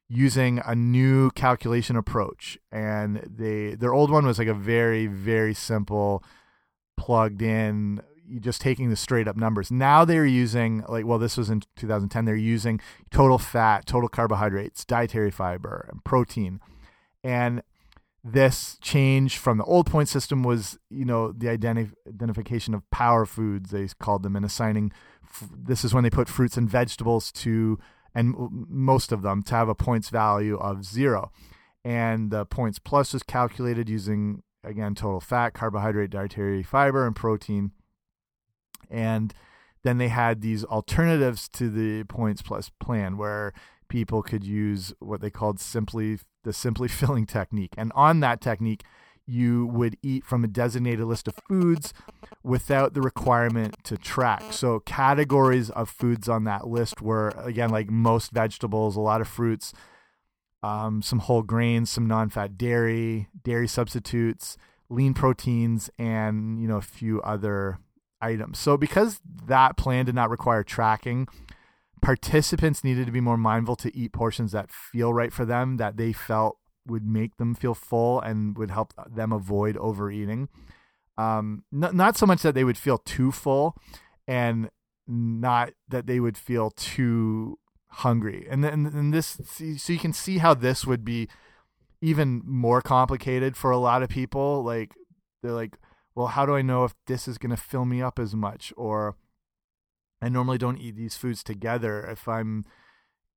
using 0.08 0.60
a 0.64 0.74
new 0.74 1.30
calculation 1.32 1.96
approach. 1.96 2.58
And 2.72 3.16
they 3.28 3.74
their 3.74 3.92
old 3.92 4.10
one 4.10 4.26
was 4.26 4.38
like 4.38 4.48
a 4.48 4.54
very 4.54 5.06
very 5.06 5.54
simple 5.54 6.22
plugged 6.96 7.42
in 7.42 8.00
just 8.40 8.60
taking 8.60 8.90
the 8.90 8.96
straight 8.96 9.28
up 9.28 9.36
numbers. 9.36 9.70
Now 9.70 10.04
they're 10.04 10.26
using 10.26 10.84
like 10.88 11.06
well 11.06 11.18
this 11.18 11.36
was 11.36 11.50
in 11.50 11.62
2010 11.76 12.24
they're 12.24 12.36
using 12.36 12.80
total 13.10 13.38
fat 13.38 13.86
total 13.86 14.08
carbohydrates 14.08 14.84
dietary 14.84 15.30
fiber 15.30 15.88
and 15.90 16.04
protein. 16.04 16.60
And 17.24 17.62
this 18.32 18.78
change 18.80 19.38
from 19.38 19.58
the 19.58 19.64
old 19.64 19.86
point 19.86 20.08
system 20.08 20.42
was, 20.42 20.78
you 20.90 21.04
know, 21.04 21.32
the 21.32 21.46
identif 21.46 21.92
identification 22.06 22.74
of 22.74 22.88
power 22.90 23.26
foods, 23.26 23.70
they 23.70 23.88
called 23.98 24.22
them, 24.22 24.36
and 24.36 24.44
assigning 24.44 24.92
this 25.52 25.84
is 25.84 25.94
when 25.94 26.04
they 26.04 26.10
put 26.10 26.28
fruits 26.28 26.56
and 26.56 26.68
vegetables 26.68 27.30
to, 27.32 27.78
and 28.14 28.34
most 28.68 29.12
of 29.12 29.22
them, 29.22 29.42
to 29.42 29.54
have 29.54 29.68
a 29.68 29.74
points 29.74 30.10
value 30.10 30.56
of 30.56 30.84
zero. 30.84 31.30
And 31.84 32.30
the 32.30 32.44
points 32.44 32.78
plus 32.78 33.12
was 33.12 33.22
calculated 33.22 33.88
using, 33.88 34.42
again, 34.64 34.94
total 34.94 35.20
fat, 35.20 35.54
carbohydrate, 35.54 36.10
dietary 36.10 36.62
fiber, 36.62 37.06
and 37.06 37.14
protein. 37.14 37.72
And 38.90 39.34
then 39.84 39.98
they 39.98 40.08
had 40.08 40.40
these 40.40 40.64
alternatives 40.64 41.48
to 41.50 41.70
the 41.70 42.04
points 42.04 42.42
plus 42.42 42.70
plan 42.80 43.16
where 43.16 43.52
people 43.88 44.22
could 44.22 44.44
use 44.44 44.92
what 44.98 45.20
they 45.20 45.30
called 45.30 45.60
simply 45.60 46.18
the 46.48 46.52
simply 46.52 46.88
filling 47.00 47.26
technique. 47.26 47.74
And 47.76 47.92
on 47.94 48.20
that 48.20 48.40
technique, 48.40 48.82
you 49.26 49.66
would 49.66 49.96
eat 50.02 50.24
from 50.24 50.42
a 50.42 50.48
designated 50.48 51.04
list 51.04 51.28
of 51.28 51.34
foods 51.46 51.92
without 52.42 52.94
the 52.94 53.02
requirement 53.02 53.76
to 53.84 53.98
track. 53.98 54.42
So, 54.52 54.80
categories 54.80 55.68
of 55.68 55.90
foods 55.90 56.30
on 56.30 56.44
that 56.44 56.66
list 56.66 57.02
were, 57.02 57.34
again, 57.36 57.68
like 57.68 57.90
most 57.90 58.32
vegetables, 58.32 58.96
a 58.96 59.00
lot 59.00 59.20
of 59.20 59.28
fruits, 59.28 59.74
um, 60.62 61.02
some 61.02 61.18
whole 61.18 61.42
grains, 61.42 61.90
some 61.90 62.08
non 62.08 62.30
fat 62.30 62.56
dairy, 62.56 63.28
dairy 63.44 63.68
substitutes, 63.68 64.56
lean 64.88 65.12
proteins, 65.12 65.90
and, 65.98 66.58
you 66.58 66.66
know, 66.66 66.78
a 66.78 66.82
few 66.82 67.20
other 67.20 67.78
items. 68.22 68.58
So, 68.58 68.78
because 68.78 69.20
that 69.44 69.76
plan 69.76 70.06
did 70.06 70.14
not 70.14 70.30
require 70.30 70.62
tracking, 70.64 71.28
participants 72.00 72.84
needed 72.84 73.06
to 73.06 73.12
be 73.12 73.20
more 73.20 73.36
mindful 73.36 73.76
to 73.76 73.96
eat 73.96 74.12
portions 74.12 74.52
that 74.52 74.70
feel 74.70 75.12
right 75.12 75.32
for 75.32 75.44
them, 75.44 75.76
that 75.76 75.96
they 75.96 76.12
felt 76.12 76.58
would 76.86 77.06
make 77.06 77.36
them 77.36 77.54
feel 77.54 77.74
full 77.74 78.20
and 78.20 78.56
would 78.56 78.70
help 78.70 78.94
them 79.06 79.32
avoid 79.32 79.76
overeating. 79.76 80.48
Um, 81.16 81.64
not, 81.72 82.16
so 82.16 82.26
much 82.26 82.42
that 82.42 82.54
they 82.54 82.64
would 82.64 82.78
feel 82.78 82.98
too 82.98 83.32
full 83.32 83.76
and 84.26 84.70
not 85.06 85.70
that 85.88 86.06
they 86.06 86.20
would 86.20 86.38
feel 86.38 86.70
too 86.70 87.58
hungry. 87.88 88.46
And 88.48 88.62
then 88.62 88.86
and 88.86 89.12
this, 89.12 89.38
so 89.78 89.92
you 89.92 89.98
can 89.98 90.12
see 90.12 90.38
how 90.38 90.54
this 90.54 90.86
would 90.86 91.04
be 91.04 91.28
even 92.00 92.42
more 92.44 92.80
complicated 92.80 93.56
for 93.56 93.70
a 93.70 93.78
lot 93.78 94.02
of 94.02 94.08
people. 94.08 94.62
Like, 94.62 94.94
they're 95.42 95.52
like, 95.52 95.76
well, 96.14 96.28
how 96.28 96.46
do 96.46 96.54
I 96.54 96.62
know 96.62 96.84
if 96.84 96.94
this 97.06 97.26
is 97.26 97.38
going 97.38 97.50
to 97.50 97.56
fill 97.56 97.84
me 97.84 98.00
up 98.00 98.18
as 98.18 98.34
much? 98.34 98.72
Or, 98.76 99.16
I 100.20 100.28
normally 100.28 100.58
don't 100.58 100.78
eat 100.78 100.96
these 100.96 101.16
foods 101.16 101.42
together. 101.42 102.04
If 102.04 102.28
I'm 102.28 102.64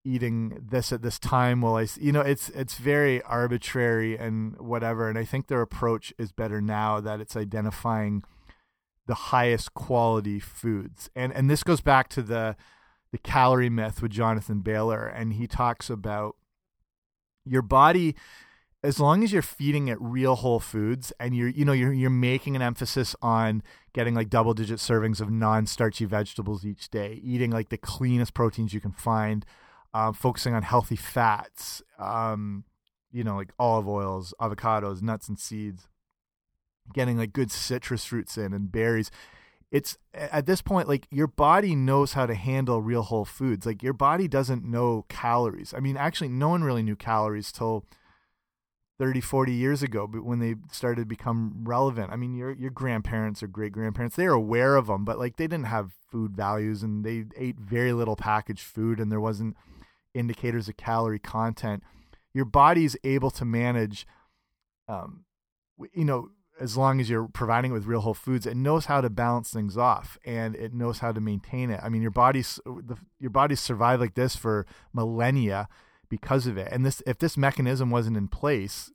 eating 0.03 0.57
this 0.69 0.91
at 0.91 1.01
this 1.01 1.19
time, 1.19 1.61
well, 1.61 1.77
I 1.77 1.87
you 1.99 2.11
know 2.11 2.21
it's 2.21 2.49
it's 2.49 2.75
very 2.75 3.21
arbitrary 3.23 4.17
and 4.17 4.59
whatever. 4.59 5.09
And 5.09 5.17
I 5.17 5.25
think 5.25 5.47
their 5.47 5.61
approach 5.61 6.13
is 6.17 6.31
better 6.31 6.61
now 6.61 6.99
that 6.99 7.21
it's 7.21 7.35
identifying 7.35 8.23
the 9.07 9.13
highest 9.15 9.73
quality 9.73 10.39
foods. 10.39 11.09
And 11.15 11.33
and 11.33 11.49
this 11.49 11.63
goes 11.63 11.81
back 11.81 12.07
to 12.09 12.21
the 12.21 12.55
the 13.11 13.17
calorie 13.17 13.69
myth 13.69 14.01
with 14.01 14.11
Jonathan 14.11 14.61
Bailor, 14.61 15.05
and 15.05 15.33
he 15.33 15.47
talks 15.47 15.89
about 15.89 16.35
your 17.45 17.61
body 17.61 18.15
as 18.83 18.99
long 18.99 19.23
as 19.23 19.31
you're 19.31 19.41
feeding 19.41 19.87
it 19.87 19.97
real 20.01 20.35
whole 20.35 20.59
foods 20.59 21.13
and 21.19 21.35
you're 21.35 21.49
you 21.49 21.65
know 21.65 21.73
you're 21.73 21.93
you're 21.93 22.09
making 22.09 22.55
an 22.55 22.61
emphasis 22.61 23.15
on 23.21 23.61
getting 23.93 24.15
like 24.15 24.29
double 24.29 24.53
digit 24.53 24.79
servings 24.79 25.21
of 25.21 25.29
non-starchy 25.29 26.05
vegetables 26.05 26.65
each 26.65 26.89
day 26.89 27.19
eating 27.23 27.51
like 27.51 27.69
the 27.69 27.77
cleanest 27.77 28.33
proteins 28.33 28.73
you 28.73 28.81
can 28.81 28.91
find 28.91 29.45
um, 29.93 30.13
focusing 30.13 30.53
on 30.53 30.63
healthy 30.63 30.95
fats 30.95 31.81
um, 31.99 32.63
you 33.11 33.23
know 33.23 33.35
like 33.35 33.51
olive 33.59 33.87
oils 33.87 34.33
avocados 34.41 35.01
nuts 35.01 35.27
and 35.27 35.37
seeds 35.37 35.87
getting 36.93 37.17
like 37.17 37.33
good 37.33 37.51
citrus 37.51 38.05
fruits 38.05 38.37
in 38.37 38.53
and 38.53 38.71
berries. 38.71 39.11
It's 39.71 39.97
at 40.13 40.45
this 40.45 40.61
point 40.61 40.89
like 40.89 41.07
your 41.11 41.27
body 41.27 41.75
knows 41.75 42.13
how 42.13 42.25
to 42.25 42.35
handle 42.35 42.81
real 42.81 43.03
whole 43.03 43.25
foods. 43.25 43.65
Like 43.65 43.81
your 43.81 43.93
body 43.93 44.27
doesn't 44.27 44.65
know 44.65 45.05
calories. 45.07 45.73
I 45.75 45.79
mean 45.79 45.95
actually 45.95 46.29
no 46.29 46.49
one 46.49 46.63
really 46.63 46.83
knew 46.83 46.95
calories 46.95 47.51
till 47.51 47.85
30 49.01 49.19
40 49.19 49.51
years 49.51 49.81
ago 49.81 50.05
but 50.05 50.23
when 50.23 50.37
they 50.37 50.53
started 50.71 51.01
to 51.01 51.05
become 51.07 51.55
relevant 51.63 52.11
i 52.11 52.15
mean 52.15 52.35
your 52.35 52.51
your 52.51 52.69
grandparents 52.69 53.41
or 53.41 53.47
great 53.47 53.71
grandparents 53.71 54.15
they're 54.15 54.31
aware 54.31 54.75
of 54.75 54.85
them 54.85 55.03
but 55.03 55.17
like 55.17 55.37
they 55.37 55.47
didn't 55.47 55.65
have 55.65 55.93
food 56.11 56.35
values 56.35 56.83
and 56.83 57.03
they 57.03 57.25
ate 57.35 57.57
very 57.57 57.93
little 57.93 58.15
packaged 58.15 58.61
food 58.61 58.99
and 58.99 59.11
there 59.11 59.19
wasn't 59.19 59.55
indicators 60.13 60.67
of 60.67 60.77
calorie 60.77 61.19
content. 61.19 61.81
Your 62.33 62.45
body's 62.45 62.95
able 63.03 63.31
to 63.31 63.45
manage 63.45 64.05
um 64.87 65.25
you 65.93 66.05
know 66.05 66.29
as 66.59 66.77
long 66.77 66.99
as 66.99 67.09
you're 67.09 67.27
providing 67.27 67.71
it 67.71 67.73
with 67.73 67.85
real 67.85 68.01
whole 68.01 68.13
foods 68.13 68.45
it 68.45 68.55
knows 68.55 68.85
how 68.85 69.01
to 69.01 69.09
balance 69.09 69.49
things 69.49 69.77
off 69.77 70.19
and 70.23 70.55
it 70.55 70.73
knows 70.73 70.99
how 70.99 71.11
to 71.11 71.21
maintain 71.21 71.71
it. 71.71 71.79
I 71.81 71.89
mean 71.89 72.01
your 72.01 72.11
body's 72.11 72.59
the, 72.65 72.97
your 73.19 73.31
body's 73.31 73.61
survived 73.61 74.01
like 74.01 74.15
this 74.15 74.35
for 74.35 74.65
millennia 74.93 75.67
because 76.11 76.45
of 76.45 76.57
it. 76.57 76.67
And 76.71 76.85
this, 76.85 77.01
if 77.07 77.17
this 77.17 77.37
mechanism 77.37 77.89
wasn't 77.89 78.17
in 78.17 78.27
place, 78.27 78.91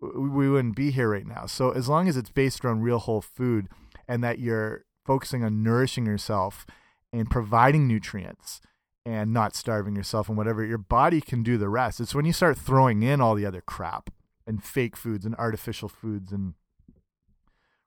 we 0.00 0.48
wouldn't 0.48 0.76
be 0.76 0.92
here 0.92 1.10
right 1.10 1.26
now. 1.26 1.44
So 1.44 1.72
as 1.72 1.88
long 1.88 2.08
as 2.08 2.16
it's 2.16 2.30
based 2.30 2.64
around 2.64 2.82
real 2.82 2.98
whole 2.98 3.20
food 3.20 3.68
and 4.08 4.24
that 4.24 4.38
you're 4.38 4.84
focusing 5.04 5.44
on 5.44 5.62
nourishing 5.62 6.06
yourself 6.06 6.64
and 7.12 7.28
providing 7.28 7.86
nutrients 7.86 8.60
and 9.04 9.32
not 9.32 9.56
starving 9.56 9.96
yourself 9.96 10.28
and 10.28 10.38
whatever, 10.38 10.64
your 10.64 10.78
body 10.78 11.20
can 11.20 11.42
do 11.42 11.58
the 11.58 11.68
rest. 11.68 12.00
It's 12.00 12.14
when 12.14 12.24
you 12.24 12.32
start 12.32 12.56
throwing 12.56 13.02
in 13.02 13.20
all 13.20 13.34
the 13.34 13.46
other 13.46 13.60
crap 13.60 14.10
and 14.46 14.62
fake 14.62 14.96
foods 14.96 15.26
and 15.26 15.34
artificial 15.36 15.88
foods 15.88 16.30
and 16.30 16.54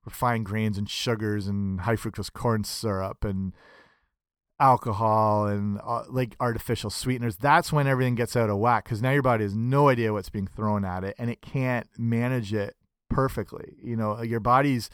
refined 0.03 0.45
grains 0.45 0.77
and 0.77 0.89
sugars 0.89 1.47
and 1.47 1.81
high 1.81 1.95
fructose 1.95 2.31
corn 2.31 2.65
syrup 2.65 3.23
and 3.23 3.53
alcohol 4.59 5.47
and 5.47 5.79
uh, 5.83 6.03
like 6.09 6.35
artificial 6.39 6.89
sweeteners 6.89 7.35
that's 7.35 7.73
when 7.73 7.87
everything 7.87 8.15
gets 8.15 8.37
out 8.37 8.49
of 8.49 8.57
whack 8.57 8.85
because 8.85 9.01
now 9.01 9.11
your 9.11 9.21
body 9.21 9.43
has 9.43 9.55
no 9.55 9.89
idea 9.89 10.13
what's 10.13 10.29
being 10.29 10.47
thrown 10.47 10.85
at 10.85 11.03
it 11.03 11.13
and 11.17 11.29
it 11.29 11.41
can't 11.41 11.87
manage 11.97 12.53
it 12.53 12.75
perfectly. 13.09 13.75
You 13.83 13.95
know 13.95 14.21
your 14.21 14.39
body's 14.39 14.89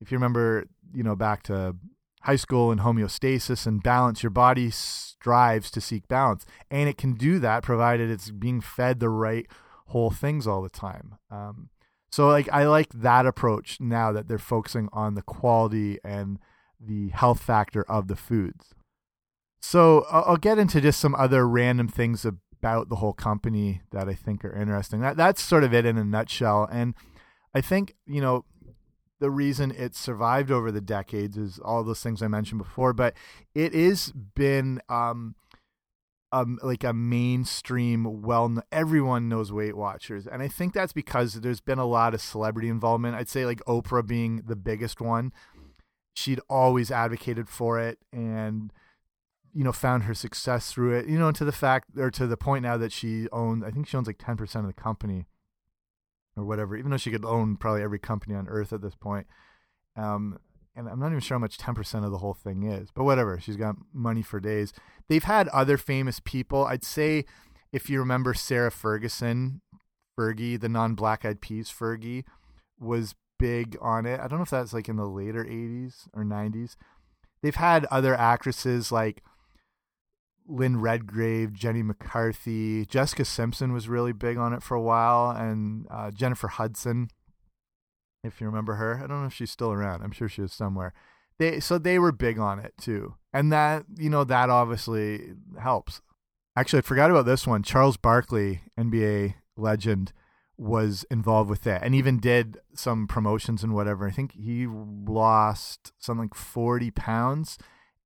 if 0.00 0.10
you 0.10 0.16
remember 0.16 0.66
you 0.92 1.02
know 1.02 1.14
back 1.14 1.44
to 1.44 1.76
high 2.22 2.36
school 2.36 2.72
and 2.72 2.80
homeostasis 2.80 3.66
and 3.66 3.82
balance 3.82 4.22
your 4.24 4.30
body 4.30 4.70
strives 4.70 5.70
to 5.70 5.80
seek 5.80 6.08
balance 6.08 6.44
and 6.70 6.88
it 6.88 6.98
can 6.98 7.14
do 7.14 7.38
that 7.38 7.62
provided 7.62 8.10
it's 8.10 8.32
being 8.32 8.60
fed 8.60 8.98
the 8.98 9.08
right 9.08 9.46
whole 9.88 10.10
things 10.10 10.48
all 10.48 10.62
the 10.62 10.68
time. 10.68 11.14
Um, 11.30 11.68
so 12.10 12.28
like 12.28 12.48
i 12.52 12.64
like 12.64 12.88
that 12.92 13.26
approach 13.26 13.78
now 13.80 14.10
that 14.10 14.26
they're 14.26 14.38
focusing 14.38 14.88
on 14.92 15.14
the 15.14 15.22
quality 15.22 15.98
and 16.04 16.38
the 16.80 17.08
health 17.10 17.42
factor 17.42 17.82
of 17.88 18.08
the 18.08 18.16
foods 18.16 18.74
so 19.66 20.06
I'll 20.08 20.36
get 20.36 20.58
into 20.58 20.80
just 20.80 21.00
some 21.00 21.16
other 21.16 21.46
random 21.48 21.88
things 21.88 22.24
about 22.24 22.88
the 22.88 22.94
whole 22.94 23.12
company 23.12 23.82
that 23.90 24.08
I 24.08 24.14
think 24.14 24.44
are 24.44 24.54
interesting. 24.54 25.00
That 25.00 25.16
that's 25.16 25.42
sort 25.42 25.64
of 25.64 25.74
it 25.74 25.84
in 25.84 25.98
a 25.98 26.04
nutshell. 26.04 26.68
And 26.70 26.94
I 27.52 27.62
think 27.62 27.96
you 28.06 28.20
know 28.20 28.44
the 29.18 29.28
reason 29.28 29.72
it 29.72 29.96
survived 29.96 30.52
over 30.52 30.70
the 30.70 30.80
decades 30.80 31.36
is 31.36 31.58
all 31.58 31.82
those 31.82 32.00
things 32.00 32.22
I 32.22 32.28
mentioned 32.28 32.58
before. 32.58 32.92
But 32.92 33.14
it 33.56 33.74
has 33.74 34.12
been 34.12 34.80
um, 34.88 35.34
um 36.30 36.60
like 36.62 36.84
a 36.84 36.92
mainstream 36.92 38.22
well 38.22 38.62
everyone 38.70 39.28
knows 39.28 39.50
Weight 39.50 39.76
Watchers, 39.76 40.28
and 40.28 40.42
I 40.44 40.48
think 40.48 40.74
that's 40.74 40.92
because 40.92 41.40
there's 41.40 41.60
been 41.60 41.80
a 41.80 41.86
lot 41.86 42.14
of 42.14 42.20
celebrity 42.20 42.68
involvement. 42.68 43.16
I'd 43.16 43.28
say 43.28 43.44
like 43.44 43.64
Oprah 43.64 44.06
being 44.06 44.44
the 44.46 44.54
biggest 44.54 45.00
one. 45.00 45.32
She'd 46.14 46.40
always 46.48 46.92
advocated 46.92 47.48
for 47.48 47.80
it 47.80 47.98
and 48.12 48.72
you 49.56 49.64
know 49.64 49.72
found 49.72 50.02
her 50.02 50.12
success 50.12 50.70
through 50.70 50.94
it 50.94 51.06
you 51.06 51.18
know 51.18 51.32
to 51.32 51.44
the 51.44 51.50
fact 51.50 51.88
or 51.96 52.10
to 52.10 52.26
the 52.26 52.36
point 52.36 52.62
now 52.62 52.76
that 52.76 52.92
she 52.92 53.26
owns 53.32 53.64
i 53.64 53.70
think 53.70 53.88
she 53.88 53.96
owns 53.96 54.06
like 54.06 54.18
10% 54.18 54.56
of 54.56 54.66
the 54.66 54.72
company 54.74 55.24
or 56.36 56.44
whatever 56.44 56.76
even 56.76 56.90
though 56.90 56.98
she 56.98 57.10
could 57.10 57.24
own 57.24 57.56
probably 57.56 57.82
every 57.82 57.98
company 57.98 58.34
on 58.34 58.46
earth 58.48 58.72
at 58.72 58.82
this 58.82 58.94
point. 58.94 59.26
Um 59.96 60.38
and 60.74 60.88
i'm 60.88 61.00
not 61.00 61.06
even 61.06 61.20
sure 61.20 61.36
how 61.36 61.40
much 61.40 61.56
10% 61.56 62.04
of 62.04 62.10
the 62.10 62.18
whole 62.18 62.34
thing 62.34 62.64
is 62.64 62.90
but 62.90 63.04
whatever 63.04 63.40
she's 63.40 63.56
got 63.56 63.76
money 63.94 64.22
for 64.22 64.40
days. 64.40 64.74
They've 65.08 65.24
had 65.24 65.48
other 65.48 65.78
famous 65.78 66.20
people. 66.20 66.66
I'd 66.66 66.84
say 66.84 67.24
if 67.72 67.88
you 67.88 67.98
remember 67.98 68.34
sarah 68.34 68.70
ferguson 68.70 69.62
fergie 70.18 70.60
the 70.60 70.68
non-black 70.68 71.24
eyed 71.24 71.40
peas 71.40 71.70
fergie 71.70 72.24
was 72.78 73.14
big 73.38 73.78
on 73.80 74.04
it. 74.04 74.20
I 74.20 74.28
don't 74.28 74.38
know 74.38 74.44
if 74.44 74.50
that's 74.50 74.74
like 74.74 74.90
in 74.90 74.96
the 74.96 75.06
later 75.06 75.44
80s 75.44 76.08
or 76.12 76.24
90s 76.24 76.76
they've 77.42 77.54
had 77.54 77.86
other 77.86 78.14
actresses 78.14 78.92
like 78.92 79.22
Lynn 80.48 80.80
Redgrave, 80.80 81.52
Jenny 81.52 81.82
McCarthy, 81.82 82.86
Jessica 82.86 83.24
Simpson 83.24 83.72
was 83.72 83.88
really 83.88 84.12
big 84.12 84.36
on 84.36 84.52
it 84.52 84.62
for 84.62 84.74
a 84.74 84.82
while, 84.82 85.30
and 85.30 85.86
uh, 85.90 86.10
Jennifer 86.10 86.48
Hudson, 86.48 87.08
if 88.22 88.40
you 88.40 88.46
remember 88.46 88.74
her. 88.74 88.96
I 88.96 89.06
don't 89.06 89.20
know 89.22 89.26
if 89.26 89.34
she's 89.34 89.50
still 89.50 89.72
around. 89.72 90.02
I'm 90.02 90.12
sure 90.12 90.28
she 90.28 90.42
is 90.42 90.52
somewhere. 90.52 90.92
They 91.38 91.60
so 91.60 91.78
they 91.78 91.98
were 91.98 92.12
big 92.12 92.38
on 92.38 92.58
it 92.58 92.74
too, 92.80 93.14
and 93.32 93.52
that 93.52 93.84
you 93.98 94.08
know 94.08 94.24
that 94.24 94.48
obviously 94.48 95.34
helps. 95.60 96.00
Actually, 96.56 96.78
I 96.78 96.82
forgot 96.82 97.10
about 97.10 97.26
this 97.26 97.46
one. 97.46 97.62
Charles 97.62 97.98
Barkley, 97.98 98.62
NBA 98.78 99.34
legend, 99.56 100.12
was 100.56 101.04
involved 101.10 101.50
with 101.50 101.62
that, 101.64 101.82
and 101.82 101.94
even 101.94 102.18
did 102.18 102.58
some 102.74 103.06
promotions 103.06 103.62
and 103.62 103.74
whatever. 103.74 104.06
I 104.06 104.12
think 104.12 104.32
he 104.32 104.66
lost 104.66 105.92
something 105.98 106.24
like 106.24 106.34
forty 106.34 106.90
pounds, 106.90 107.58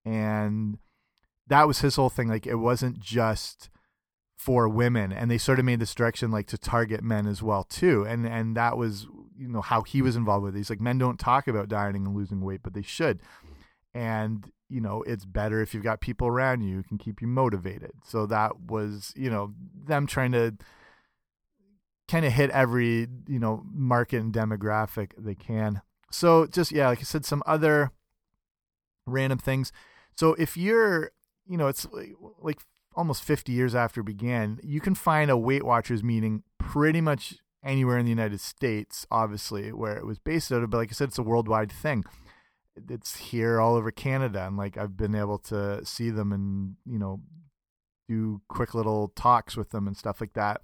and 0.04 0.78
that 1.46 1.66
was 1.66 1.80
his 1.80 1.96
whole 1.96 2.10
thing. 2.10 2.28
Like 2.28 2.46
it 2.46 2.56
wasn't 2.56 2.98
just 3.00 3.70
for 4.36 4.68
women, 4.68 5.12
and 5.12 5.30
they 5.30 5.38
sort 5.38 5.58
of 5.58 5.64
made 5.64 5.80
this 5.80 5.94
direction 5.94 6.30
like 6.30 6.46
to 6.46 6.58
target 6.58 7.02
men 7.02 7.26
as 7.26 7.42
well 7.42 7.64
too. 7.64 8.04
And 8.04 8.26
and 8.26 8.56
that 8.56 8.76
was 8.76 9.06
you 9.36 9.48
know 9.48 9.60
how 9.60 9.82
he 9.82 10.02
was 10.02 10.16
involved 10.16 10.44
with 10.44 10.54
it. 10.54 10.58
He's 10.58 10.70
like 10.70 10.80
men 10.80 10.98
don't 10.98 11.18
talk 11.18 11.48
about 11.48 11.68
dieting 11.68 12.06
and 12.06 12.16
losing 12.16 12.40
weight, 12.40 12.60
but 12.62 12.74
they 12.74 12.82
should. 12.82 13.20
And 13.92 14.50
you 14.68 14.80
know 14.80 15.02
it's 15.02 15.24
better 15.24 15.60
if 15.60 15.74
you've 15.74 15.82
got 15.82 16.00
people 16.00 16.28
around 16.28 16.62
you 16.62 16.76
who 16.76 16.82
can 16.82 16.98
keep 16.98 17.20
you 17.20 17.28
motivated. 17.28 17.92
So 18.04 18.26
that 18.26 18.60
was 18.60 19.12
you 19.16 19.30
know 19.30 19.52
them 19.86 20.06
trying 20.06 20.32
to 20.32 20.56
kind 22.08 22.24
of 22.24 22.32
hit 22.32 22.50
every 22.50 23.06
you 23.28 23.38
know 23.38 23.62
market 23.72 24.20
and 24.20 24.32
demographic 24.32 25.12
they 25.16 25.34
can. 25.34 25.82
So 26.10 26.46
just 26.46 26.72
yeah, 26.72 26.88
like 26.88 27.00
I 27.00 27.02
said, 27.02 27.24
some 27.24 27.42
other 27.46 27.92
random 29.06 29.38
things. 29.38 29.72
So 30.16 30.34
if 30.34 30.56
you're 30.56 31.12
you 31.50 31.56
know, 31.56 31.66
it's 31.66 31.84
like 32.40 32.60
almost 32.94 33.24
50 33.24 33.50
years 33.50 33.74
after 33.74 34.02
it 34.02 34.04
began, 34.04 34.60
you 34.62 34.80
can 34.80 34.94
find 34.94 35.30
a 35.30 35.36
Weight 35.36 35.64
Watchers 35.64 36.02
meeting 36.04 36.44
pretty 36.58 37.00
much 37.00 37.38
anywhere 37.64 37.98
in 37.98 38.04
the 38.04 38.10
United 38.10 38.40
States, 38.40 39.04
obviously, 39.10 39.72
where 39.72 39.96
it 39.96 40.06
was 40.06 40.20
based 40.20 40.52
out 40.52 40.62
of. 40.62 40.70
But 40.70 40.78
like 40.78 40.90
I 40.90 40.92
said, 40.92 41.08
it's 41.08 41.18
a 41.18 41.24
worldwide 41.24 41.72
thing. 41.72 42.04
It's 42.88 43.16
here 43.16 43.60
all 43.60 43.74
over 43.74 43.90
Canada, 43.90 44.46
and 44.46 44.56
like 44.56 44.78
I've 44.78 44.96
been 44.96 45.16
able 45.16 45.38
to 45.38 45.84
see 45.84 46.10
them 46.10 46.32
and 46.32 46.76
you 46.86 47.00
know 47.00 47.20
do 48.08 48.40
quick 48.48 48.72
little 48.72 49.08
talks 49.08 49.56
with 49.56 49.70
them 49.70 49.88
and 49.88 49.96
stuff 49.96 50.20
like 50.20 50.34
that. 50.34 50.62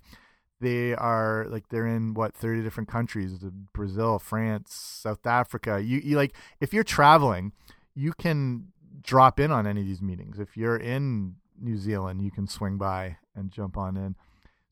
They 0.61 0.94
are 0.94 1.46
like 1.51 1.68
they're 1.68 1.88
in 1.88 2.14
what 2.14 2.35
30 2.37 2.62
different 2.62 2.88
countries: 2.88 3.44
Brazil, 3.75 4.20
France, 4.20 4.72
South 4.72 5.27
Africa. 5.27 5.83
You 5.83 5.99
you 5.99 6.16
like 6.16 6.37
if 6.61 6.72
you're 6.72 6.85
traveling, 6.85 7.53
you 7.96 8.12
can 8.12 8.68
drop 9.07 9.40
in 9.40 9.51
on 9.51 9.66
any 9.66 9.81
of 9.81 9.87
these 9.87 10.03
meetings. 10.03 10.38
If 10.38 10.57
you're 10.57 10.77
in 10.77 11.37
New 11.59 11.77
Zealand, 11.77 12.23
you 12.23 12.31
can 12.31 12.47
swing 12.47 12.77
by 12.77 13.19
and 13.35 13.51
jump 13.51 13.77
on 13.77 13.97
in. 13.97 14.16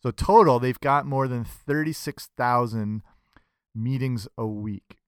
So 0.02 0.10
total, 0.10 0.58
they've 0.58 0.80
got 0.80 1.06
more 1.06 1.26
than 1.28 1.44
36,000 1.44 3.02
meetings 3.74 4.28
a 4.36 4.46
week 4.46 4.98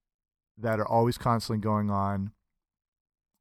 that 0.56 0.80
are 0.80 0.88
always 0.88 1.18
constantly 1.18 1.60
going 1.60 1.90
on 1.90 2.32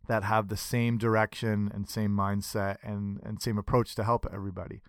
that 0.07 0.23
have 0.23 0.49
the 0.49 0.57
same 0.57 0.97
direction 0.97 1.71
and 1.73 1.89
same 1.89 2.11
mindset 2.11 2.77
and 2.83 3.19
and 3.23 3.41
same 3.41 3.57
approach 3.57 3.95
to 3.95 4.03
help 4.03 4.27
everybody. 4.31 4.81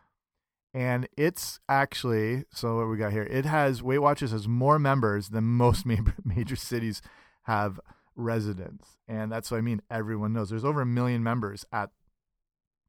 And 0.74 1.08
it's 1.16 1.58
actually 1.68 2.44
so 2.52 2.76
what 2.76 2.88
we 2.88 2.98
got 2.98 3.12
here. 3.12 3.22
It 3.22 3.46
has 3.46 3.82
Weight 3.82 4.00
Watchers 4.00 4.32
has 4.32 4.46
more 4.46 4.78
members 4.78 5.30
than 5.30 5.44
most 5.44 5.86
major, 5.86 6.14
major 6.24 6.56
cities 6.56 7.00
have 7.44 7.80
residents. 8.16 8.98
And 9.06 9.30
that's 9.30 9.50
what 9.50 9.58
I 9.58 9.60
mean. 9.60 9.82
Everyone 9.90 10.32
knows 10.32 10.50
there's 10.50 10.64
over 10.64 10.80
a 10.80 10.86
million 10.86 11.22
members 11.22 11.64
at 11.72 11.90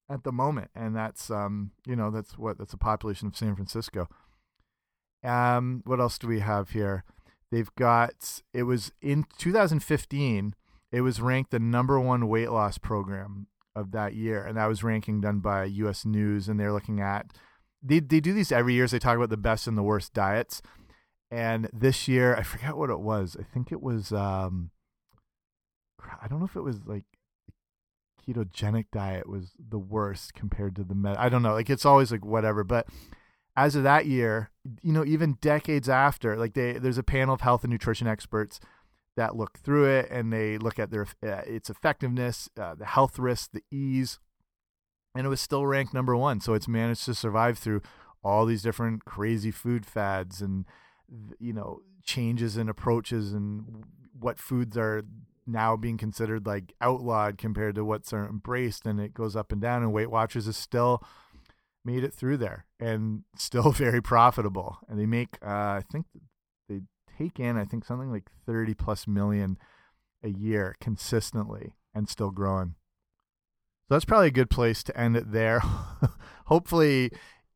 at 0.10 0.24
the 0.24 0.32
moment, 0.32 0.72
and 0.74 0.96
that's 0.96 1.30
um, 1.30 1.72
you 1.86 1.96
know 1.96 2.10
that's 2.10 2.38
what 2.38 2.58
that's 2.58 2.72
the 2.72 2.78
population 2.78 3.28
of 3.28 3.36
San 3.36 3.56
Francisco. 3.56 4.08
Um, 5.24 5.82
what 5.86 6.00
else 6.00 6.18
do 6.18 6.28
we 6.28 6.40
have 6.40 6.70
here? 6.70 7.04
They've 7.52 7.74
got 7.76 8.42
it 8.54 8.64
was 8.64 8.92
in 9.02 9.26
2015. 9.38 10.56
It 10.92 11.02
was 11.02 11.20
ranked 11.20 11.52
the 11.52 11.60
number 11.60 12.00
one 12.00 12.30
weight 12.30 12.52
loss 12.52 12.78
program 12.78 13.48
of 13.76 13.92
that 13.92 14.16
year, 14.16 14.44
and 14.44 14.58
that 14.58 14.68
was 14.68 14.84
ranking 14.84 15.22
done 15.22 15.40
by 15.40 15.66
U.S. 15.66 16.06
News, 16.06 16.48
and 16.48 16.60
they're 16.60 16.74
looking 16.74 17.02
at 17.02 17.34
they 17.84 18.00
they 18.00 18.20
do 18.20 18.34
these 18.34 18.52
every 18.52 18.74
year. 18.74 18.88
So 18.88 18.96
they 18.96 19.00
talk 19.00 19.18
about 19.18 19.30
the 19.30 19.38
best 19.38 19.68
and 19.68 19.78
the 19.78 19.84
worst 19.84 20.14
diets, 20.14 20.62
and 21.30 21.70
this 21.74 22.08
year 22.08 22.36
I 22.36 22.44
forget 22.44 22.78
what 22.78 22.90
it 22.90 23.00
was. 23.00 23.36
I 23.40 23.44
think 23.44 23.72
it 23.72 23.82
was 23.82 24.12
um, 24.12 24.72
I 26.22 26.28
don't 26.28 26.40
know 26.40 26.46
if 26.46 26.56
it 26.56 26.62
was 26.62 26.86
like 26.86 27.04
ketogenic 28.28 28.86
diet 28.92 29.28
was 29.28 29.52
the 29.58 29.80
worst 29.80 30.34
compared 30.34 30.76
to 30.76 30.84
the 30.84 30.96
med. 30.96 31.18
I 31.18 31.30
don't 31.30 31.44
know. 31.44 31.54
Like 31.54 31.70
it's 31.70 31.86
always 31.86 32.12
like 32.12 32.26
whatever, 32.26 32.64
but 32.64 32.88
as 33.56 33.76
of 33.76 33.84
that 33.84 34.06
year, 34.06 34.52
you 34.82 34.94
know, 34.94 35.06
even 35.06 35.38
decades 35.42 35.90
after, 35.90 36.38
like 36.38 36.54
they 36.54 36.74
there's 36.74 36.98
a 36.98 37.04
panel 37.04 37.34
of 37.34 37.42
health 37.42 37.64
and 37.64 37.72
nutrition 37.72 38.08
experts 38.08 38.60
that 39.16 39.36
look 39.36 39.58
through 39.58 39.86
it 39.86 40.08
and 40.12 40.32
they 40.32 40.58
look 40.58 40.78
at 40.78 40.92
their 40.92 41.08
uh, 41.24 41.42
its 41.46 41.70
effectiveness, 41.70 42.50
uh, 42.60 42.76
the 42.76 42.86
health 42.86 43.18
risks, 43.18 43.50
the 43.52 43.64
ease, 43.72 44.20
and 45.16 45.26
it 45.26 45.30
was 45.30 45.42
still 45.42 45.66
ranked 45.66 45.94
number 45.94 46.16
one. 46.16 46.40
So 46.40 46.54
it's 46.54 46.68
managed 46.68 47.06
to 47.06 47.16
survive 47.16 47.58
through 47.58 47.82
all 48.24 48.46
these 48.46 48.62
different 48.62 49.06
crazy 49.06 49.52
food 49.52 49.86
fads 49.86 50.42
and 50.42 50.66
you 51.40 51.54
know 51.54 51.82
changes 52.04 52.58
in 52.58 52.70
approaches 52.70 53.34
and 53.34 53.84
what 54.20 54.40
foods 54.40 54.78
are 54.78 55.04
now 55.48 55.76
being 55.76 55.98
considered 55.98 56.46
like 56.46 56.74
outlawed 56.82 57.38
compared 57.38 57.76
to 57.76 57.86
what's 57.86 58.12
embraced 58.12 58.86
and 58.86 59.00
it 59.00 59.14
goes 59.14 59.36
up 59.36 59.52
and 59.52 59.62
down 59.62 59.82
and 59.82 59.94
weight 59.94 60.12
watchers 60.12 60.48
is 60.48 60.58
still 60.58 61.02
made 61.86 62.04
it 62.04 62.14
through 62.14 62.38
there 62.38 62.66
and 62.80 63.24
still 63.36 63.72
very 63.72 64.02
profitable. 64.02 64.78
And 64.90 65.00
they 65.00 65.06
make 65.06 65.38
uh, 65.42 65.80
i 65.80 65.84
think 65.92 66.06
they 66.68 66.82
take 67.18 67.40
in 67.40 67.58
i 67.58 67.64
think 67.64 67.86
something 67.86 68.12
like 68.12 68.30
30 68.46 68.74
plus 68.74 69.08
million 69.08 69.58
a 70.24 70.30
year 70.30 70.76
consistently 70.82 71.74
and 71.94 72.10
still 72.10 72.32
growing. 72.32 72.76
So 73.88 73.96
that's 73.96 74.06
probably 74.06 74.28
a 74.28 74.32
good 74.32 74.50
place 74.50 74.84
to 74.84 75.00
end 75.00 75.16
it 75.16 75.32
there. 75.32 75.62
Hopefully 76.46 77.12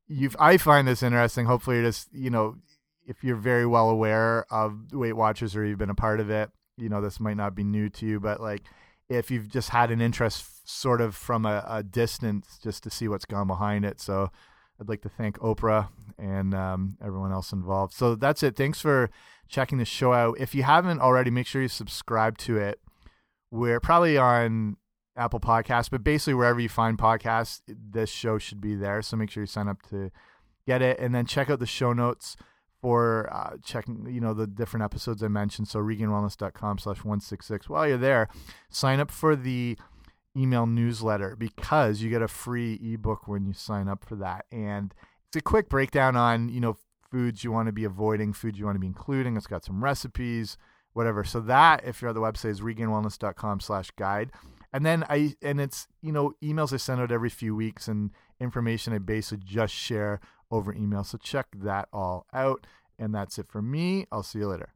you've 0.07 0.35
i 0.39 0.57
find 0.57 0.87
this 0.87 1.03
interesting. 1.03 1.45
Hopefully 1.45 1.81
just 1.81 2.07
you 2.13 2.29
know 2.29 2.55
if 3.05 3.23
you're 3.23 3.35
very 3.35 3.65
well 3.65 3.89
aware 3.89 4.45
of 4.49 4.93
weight 4.93 5.13
watchers 5.17 5.55
or 5.55 5.65
you've 5.65 5.77
been 5.77 5.89
a 5.89 5.95
part 5.95 6.19
of 6.21 6.29
it 6.29 6.49
you 6.77 6.89
know 6.89 7.01
this 7.01 7.19
might 7.19 7.37
not 7.37 7.55
be 7.55 7.63
new 7.63 7.89
to 7.89 8.05
you, 8.05 8.19
but 8.19 8.41
like 8.41 8.63
if 9.09 9.29
you've 9.29 9.49
just 9.49 9.69
had 9.69 9.91
an 9.91 10.01
interest 10.01 10.67
sort 10.69 11.01
of 11.01 11.15
from 11.15 11.45
a, 11.45 11.63
a 11.67 11.83
distance 11.83 12.57
just 12.63 12.83
to 12.83 12.89
see 12.89 13.07
what's 13.07 13.25
gone 13.25 13.47
behind 13.47 13.83
it. 13.83 13.99
So 13.99 14.31
I'd 14.79 14.87
like 14.87 15.01
to 15.01 15.09
thank 15.09 15.37
Oprah 15.39 15.89
and 16.17 16.53
um, 16.53 16.97
everyone 17.03 17.31
else 17.31 17.51
involved. 17.51 17.93
So 17.93 18.15
that's 18.15 18.41
it. 18.41 18.55
Thanks 18.55 18.79
for 18.79 19.09
checking 19.49 19.77
the 19.79 19.85
show 19.85 20.13
out. 20.13 20.39
If 20.39 20.55
you 20.55 20.63
haven't 20.63 21.01
already, 21.01 21.29
make 21.29 21.45
sure 21.45 21.61
you 21.61 21.67
subscribe 21.67 22.37
to 22.39 22.57
it. 22.57 22.79
We're 23.51 23.81
probably 23.81 24.17
on 24.17 24.77
Apple 25.17 25.41
Podcasts, 25.41 25.89
but 25.89 26.03
basically 26.03 26.35
wherever 26.35 26.59
you 26.59 26.69
find 26.69 26.97
podcasts, 26.97 27.61
this 27.67 28.09
show 28.09 28.37
should 28.37 28.61
be 28.61 28.75
there. 28.75 29.01
So 29.01 29.17
make 29.17 29.29
sure 29.29 29.43
you 29.43 29.47
sign 29.47 29.67
up 29.67 29.81
to 29.89 30.09
get 30.65 30.81
it, 30.81 30.99
and 30.99 31.13
then 31.13 31.25
check 31.25 31.49
out 31.49 31.59
the 31.59 31.65
show 31.65 31.91
notes 31.91 32.37
for 32.81 33.29
uh, 33.31 33.57
checking, 33.63 34.07
you 34.09 34.19
know, 34.19 34.33
the 34.33 34.47
different 34.47 34.83
episodes 34.83 35.21
I 35.21 35.27
mentioned. 35.27 35.67
So 35.67 35.79
regainedwellness.com 35.79 36.79
slash 36.79 36.97
166. 36.97 37.69
While 37.69 37.87
you're 37.87 37.97
there, 37.97 38.27
sign 38.69 38.99
up 38.99 39.11
for 39.11 39.35
the 39.35 39.77
email 40.35 40.65
newsletter 40.65 41.35
because 41.35 42.01
you 42.01 42.09
get 42.09 42.21
a 42.21 42.27
free 42.27 42.79
ebook 42.81 43.27
when 43.27 43.45
you 43.45 43.53
sign 43.53 43.87
up 43.87 44.03
for 44.03 44.15
that. 44.15 44.45
And 44.51 44.93
it's 45.27 45.37
a 45.37 45.41
quick 45.41 45.69
breakdown 45.69 46.15
on, 46.15 46.49
you 46.49 46.59
know, 46.59 46.77
foods 47.11 47.43
you 47.43 47.51
want 47.51 47.67
to 47.67 47.73
be 47.73 47.83
avoiding, 47.83 48.33
foods 48.33 48.57
you 48.57 48.65
want 48.65 48.75
to 48.75 48.79
be 48.79 48.87
including. 48.87 49.37
It's 49.37 49.47
got 49.47 49.63
some 49.63 49.83
recipes, 49.83 50.57
whatever. 50.93 51.23
So 51.23 51.39
that, 51.41 51.83
if 51.85 52.01
you're 52.01 52.09
at 52.09 52.15
the 52.15 52.21
website, 52.21 52.49
is 52.49 52.61
regainedwellness.com 52.61 53.59
slash 53.59 53.91
guide. 53.91 54.31
And 54.73 54.85
then 54.85 55.03
I, 55.09 55.35
and 55.41 55.59
it's, 55.59 55.87
you 56.01 56.13
know, 56.13 56.33
emails 56.41 56.73
I 56.73 56.77
send 56.77 57.01
out 57.01 57.11
every 57.11 57.29
few 57.29 57.55
weeks 57.55 57.87
and 57.87 58.11
information 58.39 58.93
I 58.93 58.99
basically 58.99 59.45
just 59.45 59.73
share 59.73 60.21
over 60.51 60.73
email. 60.73 61.03
So 61.03 61.17
check 61.17 61.47
that 61.55 61.87
all 61.91 62.27
out. 62.33 62.67
And 62.99 63.15
that's 63.15 63.39
it 63.39 63.47
for 63.47 63.61
me. 63.61 64.05
I'll 64.11 64.21
see 64.23 64.39
you 64.39 64.47
later. 64.47 64.69